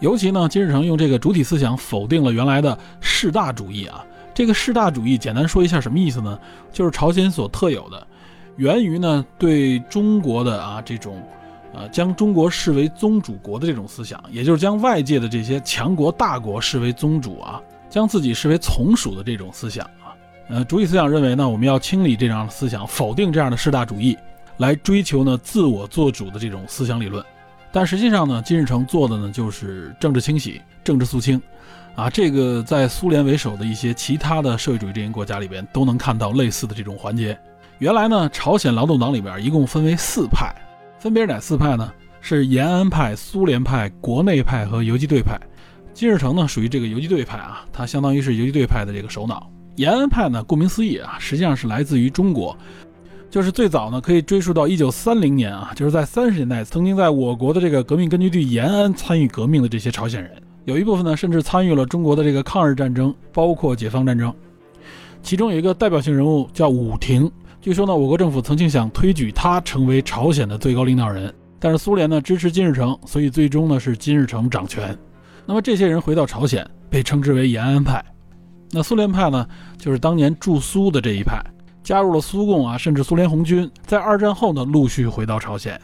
[0.00, 4.04] 尤其呢，金日成用这个主体思想否定了原来的士大主义啊。
[4.34, 6.38] 这个士大主义，简单说一下什么意思呢？
[6.72, 8.04] 就是朝鲜所特有的，
[8.56, 11.22] 源于呢对中国的啊这种，
[11.72, 17.60] 呃将中国视为宗主国的这种思想，也就是将外界的这些强国大国视为宗主啊。
[17.92, 20.16] 将自己视为从属的这种思想啊，
[20.48, 24.16] 呃，主体思想认为呢，我们要清理这样的思想，否定这样的士大主义，
[24.56, 27.22] 来追求呢自我做主的这种思想理论。
[27.70, 31.38] 但实际上呢，金日成做的呢就是政治清洗、政治肃清，
[31.94, 37.38] 啊，这个在苏联为首的一些其他的社会主义阵营国家里边都能看到类似的这种环节。
[37.78, 40.50] 原来呢，朝鲜劳动党里边一共分为四派，
[40.98, 41.92] 分别是哪四派呢？
[42.22, 45.38] 是延安派、苏联派、国内派和游击队派。
[45.94, 49.50] 金日成呢，属于这个游击队派啊，他相当于是游击队派的这个首脑。
[49.76, 52.56] 延安派呢，顾名思义啊，实际上是来自于中国，
[53.30, 60.30] 就是最早呢可以追溯到一九三零年啊，就是在三十年代曾经在我国的这个革命根据地延安参与革命的这些朝鲜人，
[60.64, 64.32] 有一部分呢甚至参与了中国的这个抗日战争，包括解放战争。
[65.22, 67.30] 其中有一个代表性人物叫武廷，
[67.60, 74.96] 据说呢，我国政府曾经想推举他成为朝鲜的最高领导人，但是苏联呢支持金日成，所以最终呢是金日成掌权。
[75.44, 78.04] 那么这些人回到朝鲜，被称之为延安派。
[78.70, 81.42] 那苏联派呢，就是当年驻苏的这一派，
[81.82, 85.78] 加入了苏共啊，甚至苏联红军，在二战后呢陆续回到朝鲜。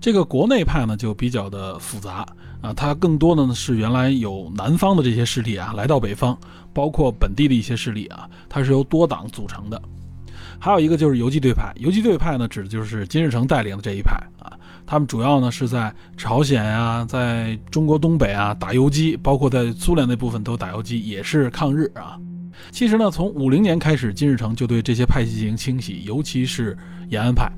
[0.00, 2.26] 这个国内派呢就比较的复杂
[2.60, 6.38] 啊，它更多的呢是原来有南方的这些势力啊来到北方，
[6.72, 9.80] 包括本地的一些势力啊，它是由多党组成的。
[10.58, 14.52] 还有一个就是游击队派，游击队派呢指的就是金日成带领的这一派啊，
[14.86, 22.18] 他们主要呢是在朝鲜呀，在中国东北啊打游击，包括在苏联那部分都打游击，也是抗日啊。
[22.70, 26.76] 其实呢，从五零年开始，金日成就对这些派系进行清洗，尤其是
[27.08, 27.50] 延安派。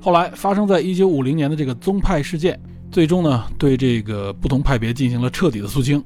[0.00, 2.58] 后来发生在一九五零年的这个宗派事件，
[2.90, 6.04] 最终呢对这个不同派别进行了彻底的肃清，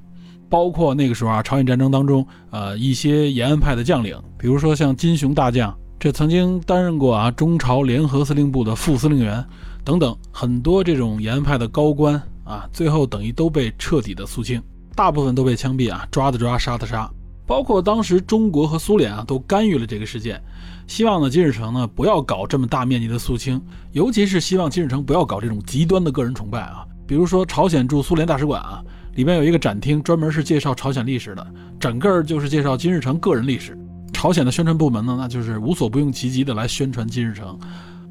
[0.49, 9.45] 包括那个时候啊朝鲜战争当中，呃一些延安派的将领，比如说像金雄大将，这曾经担任过啊中朝联合司令部的副司令员
[9.85, 14.63] 等等，很多这种延安派的高官啊，最后等于都被彻底的肃清，
[14.95, 17.11] 大部分都被枪毙啊，抓的抓，杀的杀。
[17.47, 20.41] 包括当时中国和苏联啊都干预了这个事件，
[20.87, 23.61] 希望呢金日成呢不要搞这么大面积的肃清，
[23.93, 26.87] 尤其是希望金日成不要搞这种极端的个人崇拜啊。
[27.09, 28.81] 比如说朝鲜驻苏联大使馆啊
[29.17, 31.45] 里边有一个展厅，专门是介绍朝鲜历史的，
[31.81, 33.77] 整个就是介绍金日成个人历史。
[34.13, 37.59] 朝鲜的宣传部门呢，那就是无所不用其极的来宣传金日成，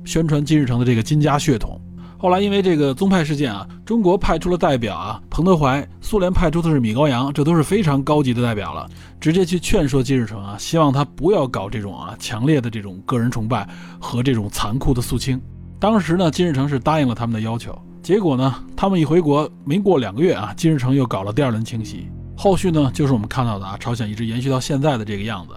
[0.05, 1.79] 宣传金日成的这个金家血统。
[2.17, 8.85] 后来因为这个宗派事件啊，中国派出了代表啊，彭德怀；苏联派出的是米高扬，这都是非常高级的代表了，
[9.21, 13.65] 直接去劝说金日成啊，希望他不要搞这种啊强烈的这种个人崇拜
[14.01, 15.41] 和这种残酷的肃清。
[15.79, 17.73] 当时呢，金日成是答应了他们的要求。
[18.03, 22.07] 结果呢，他们一回国没过两个月啊，金日成又搞了第二轮清洗。
[22.35, 25.53] 后续呢，就是我们看到的啊，朝鲜一直延续到现在的这个样子。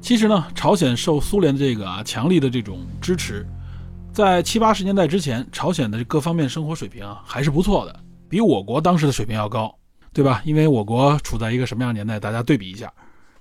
[0.00, 3.46] 其实呢，朝鲜受苏联的这个啊强力的这种支持。
[4.12, 9.74] 在七八十年代之前，朝鲜的各方面生活水平啊还是不错的，比我国当时的水平要高，
[10.12, 10.42] 对吧？
[10.44, 12.92] 因为我国处在一个什么样的年代，大家对比一下。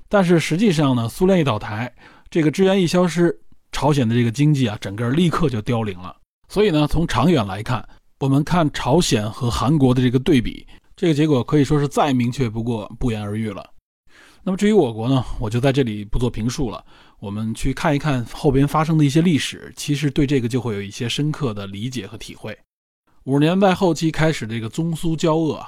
[0.07, 1.93] 但是实际上呢，苏联一倒台，
[2.29, 3.37] 这个支援一消失，
[3.73, 6.15] 朝鲜的这个经济啊，整个立刻就凋零了。
[6.47, 7.85] 所以呢，从长远来看，
[8.21, 10.65] 我们看朝鲜和韩国的这个对比，
[10.95, 13.69] 这个结果可以说是再明确不过，不言而喻了。
[14.43, 16.83] 那么至于我国呢，我就在这里不做评述了。
[17.21, 22.57] 我们去看一看后边发生的一些历史，其实对这个就会有一些深刻的理解和体会。
[23.25, 25.63] 五十年代后期开始这个中苏交恶，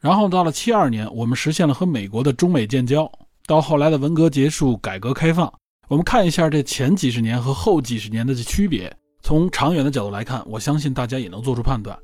[0.00, 3.10] 然后到了七二年，我们实现了和美国的中美建交，
[3.46, 5.50] 到后来的文革结束、改革开放，
[5.88, 8.94] 我们看一下这前几十年和后几十年的区别。
[9.22, 11.98] 从长远的角度来看，我相信大家也能做出判断。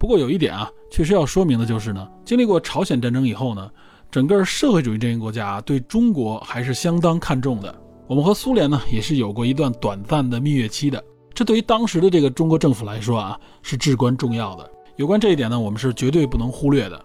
[0.00, 3.70] 不过有一点啊，确实要说明的就是呢，经历过朝鲜战争以后呢。
[4.10, 7.72] 整个社会主义阵营国家对中国还是相当看重的。
[8.08, 11.04] 我们和苏联呢也是有过一段短暂的蜜月期的，
[11.34, 14.70] 这对于当时的这个中国政府来说啊是至关重要的。
[14.96, 16.98] 有关这一点呢，我们是绝对不能忽略的。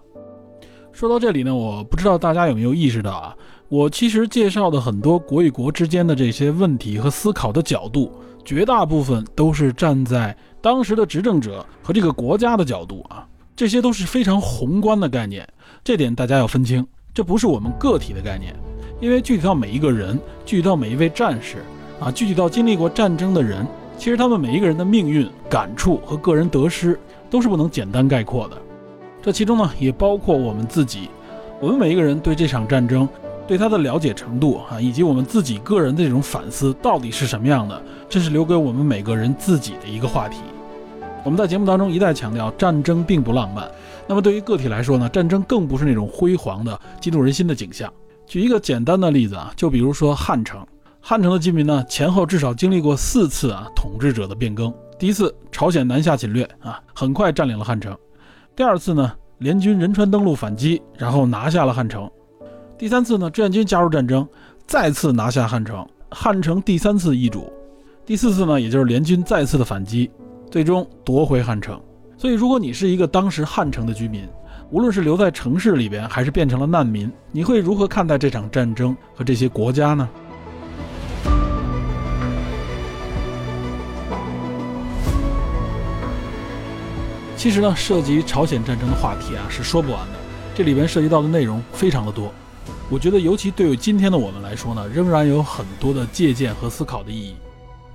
[0.92, 3.36] 说到这里呢，我不知道大家有没有意识到啊，
[3.68, 8.10] 我其实介绍的很多国与国之间的这些问题和思考的角度，
[8.42, 15.46] 绝大部分都是站在当时的执政者和这个国家的角度啊，这些都是非常宏观的概念，
[15.84, 16.86] 这点大家要分清。
[17.12, 18.56] 这不是我们个体的概念，
[19.04, 21.58] 因为具体到每一个人，具体到每一位战士，
[22.00, 23.66] 啊，具体到经历过战争的人，
[23.98, 26.98] 其实他们每一个人的命运、感触和个人得失，
[27.28, 28.56] 都是不能简单概括的。
[29.20, 31.10] 这其中呢，也包括我们自己，
[31.60, 33.06] 我们每一个人对这场战争，
[33.46, 40.38] 对他的了解程度，啊，以及我们自己个人的这种反思，到底是什么样的，这是留给我们每个人自己的一个话题。
[41.22, 43.70] 我们在节目当中一再强调，战争并不浪漫。
[44.06, 47.92] 那么对于个体来说呢，战争更不是那种辉煌的、激动人心的景象。
[48.26, 50.66] 举一个简单的例子啊，就比如说汉城，
[51.00, 54.72] 汉城的居民呢，前后至少经历过四次啊统治者的变更。
[54.98, 57.92] 第一次，朝鲜南下侵略啊，很快占领了汉城；
[58.56, 62.08] 第二次呢，联军仁川登陆反击，然后拿下了汉城；
[62.78, 64.26] 第三次呢，志愿军加入战争，
[64.66, 67.42] 再次拿下汉城，汉城第三次易主；
[68.06, 70.10] 第四次呢，也就是联军再次的反击，
[70.50, 71.78] 最终夺回汉城。
[72.16, 74.26] 所以，如果你是一个当时汉城的居民，
[74.70, 80.08] 无论是留在城市里边，还是变成了难民，你会如何看待这场战争和这些国家呢？
[87.36, 90.14] 其实呢，涉及朝鲜战争的话题啊是说不完的，
[90.54, 92.32] 这里边涉及到的内容非常的多。
[92.90, 97.34] 我觉得，尤其对于今天的我们来说呢，仍然有很多的借鉴和思考的意义。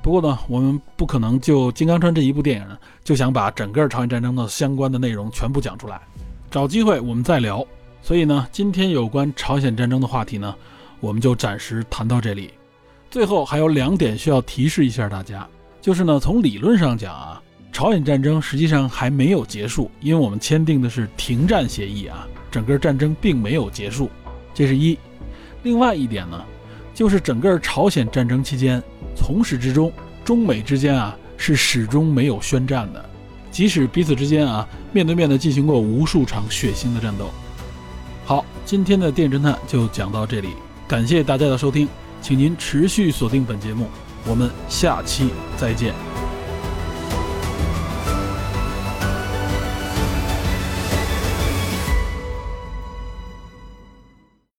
[0.01, 5.99] 不过呢，我们不可能就《金刚川》这一部电影就想把整个朝鲜战争的相关的内容全部讲出来，
[6.51, 7.65] 找机会我们再聊。
[8.01, 10.55] 所以呢，今天有关朝鲜战争的话题呢，
[10.99, 12.51] 我们就暂时谈到这里。
[13.11, 15.47] 最后还有两点需要提示一下大家，
[15.81, 17.41] 就是呢，从理论上讲啊，
[17.71, 24.09] 朝鲜战争实际上还没有结束，因为我们签订的是停战协议啊，整个战争并没有结束，
[24.53, 24.97] 这是一。
[25.63, 26.45] 另外一点呢，
[26.93, 28.81] 就是整个朝鲜战争期间，
[29.15, 29.91] 从始至终，
[30.23, 33.08] 中美之间啊是始终没有宣战的，
[33.59, 37.29] 即使彼此之间啊面对面的进行过无数场血腥的战斗。
[38.25, 40.51] 好，今天的电侦探就讲到这里，
[40.87, 41.85] 感谢大家的收听，
[42.21, 43.89] 请您持续锁定本节目，
[44.25, 45.93] 我们下期再见。